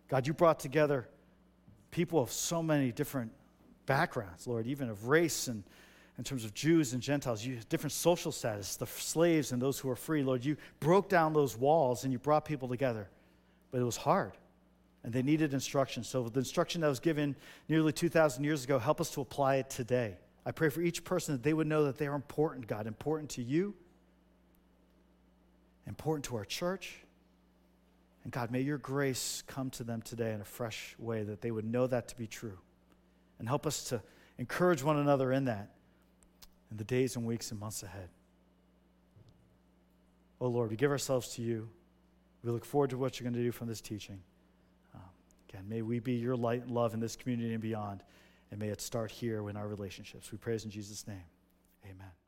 God, 0.09 0.27
you 0.27 0.33
brought 0.33 0.59
together 0.59 1.07
people 1.91 2.21
of 2.21 2.33
so 2.33 2.63
many 2.63 2.91
different 2.91 3.31
backgrounds, 3.85 4.47
Lord, 4.47 4.67
even 4.67 4.89
of 4.89 5.07
race 5.09 5.49
and 5.49 5.63
in 6.17 6.25
terms 6.25 6.45
of 6.45 6.53
Jews 6.53 6.95
and 6.95 7.03
Gentiles, 7.03 7.45
you 7.45 7.59
different 7.69 7.93
social 7.93 8.33
status, 8.33 8.75
the 8.75 8.87
slaves 8.87 9.53
and 9.53 9.63
those 9.63 9.79
who 9.79 9.89
are 9.89 9.95
free. 9.95 10.25
Lord, 10.25 10.45
you 10.45 10.57
broke 10.81 11.09
down 11.09 11.33
those 11.33 11.57
walls 11.57 12.03
and 12.03 12.13
you 12.13 12.19
brought 12.19 12.45
people 12.45 12.67
together. 12.67 13.09
But 13.71 13.81
it 13.81 13.85
was 13.85 13.97
hard. 13.97 14.33
And 15.05 15.13
they 15.13 15.23
needed 15.23 15.55
instruction. 15.55 16.03
So 16.05 16.29
the 16.29 16.41
instruction 16.41 16.81
that 16.81 16.89
was 16.89 17.01
given 17.01 17.37
nearly 17.69 17.93
2,000 17.93 18.43
years 18.45 18.65
ago, 18.65 18.79
help 18.79 19.01
us 19.01 19.11
to 19.11 19.21
apply 19.21 19.57
it 19.57 19.71
today. 19.71 20.17
I 20.45 20.51
pray 20.51 20.71
for 20.71 20.81
each 20.81 21.05
person 21.05 21.35
that 21.35 21.43
they 21.43 21.53
would 21.53 21.67
know 21.67 21.85
that 21.85 21.99
they 21.99 22.07
are 22.07 22.15
important, 22.15 22.67
God, 22.67 22.87
important 22.87 23.31
to 23.31 23.43
you, 23.43 23.75
important 25.87 26.25
to 26.27 26.37
our 26.37 26.45
church, 26.45 27.05
and 28.29 28.33
God, 28.35 28.51
may 28.51 28.61
your 28.61 28.77
grace 28.77 29.43
come 29.47 29.71
to 29.71 29.85
them 29.85 30.03
today 30.03 30.35
in 30.35 30.43
a 30.43 30.45
fresh 30.45 30.95
way 30.99 31.23
that 31.23 31.41
they 31.41 31.51
would 31.51 31.65
know 31.65 31.87
that 31.87 32.09
to 32.09 32.17
be 32.17 32.27
true. 32.27 32.59
And 33.39 33.49
help 33.49 33.67
us 33.67 33.85
to 33.85 34.03
encourage 34.37 34.83
one 34.83 34.99
another 34.99 35.33
in 35.33 35.47
that 35.47 35.71
in 36.71 36.77
the 36.77 36.85
days 36.85 37.17
and 37.17 37.25
weeks 37.25 37.51
and 37.51 37.59
months 37.59 37.83
ahead. 37.83 38.11
Oh 40.43 40.49
Lord, 40.49 40.69
we 40.69 40.77
give 40.77 40.91
ourselves 40.91 41.31
to 41.37 41.43
you. 41.43 41.71
We 42.43 42.51
look 42.51 42.67
forward 42.67 42.91
to 42.91 42.99
what 42.99 43.19
you're 43.19 43.25
going 43.25 43.41
to 43.41 43.43
do 43.43 43.51
from 43.51 43.67
this 43.67 43.81
teaching. 43.81 44.21
Again, 45.49 45.65
may 45.69 45.83
we 45.83 45.99
be 45.99 46.13
your 46.13 46.37
light 46.37 46.63
and 46.63 46.71
love 46.71 46.95
in 46.95 47.01
this 47.01 47.17
community 47.17 47.53
and 47.53 47.63
beyond. 47.63 48.03
And 48.51 48.61
may 48.61 48.69
it 48.69 48.81
start 48.81 49.11
here 49.11 49.49
in 49.49 49.57
our 49.57 49.69
relationships. 49.69 50.33
We 50.33 50.39
praise 50.39 50.65
in 50.65 50.71
Jesus' 50.71 51.07
name. 51.07 51.25
Amen. 51.85 52.28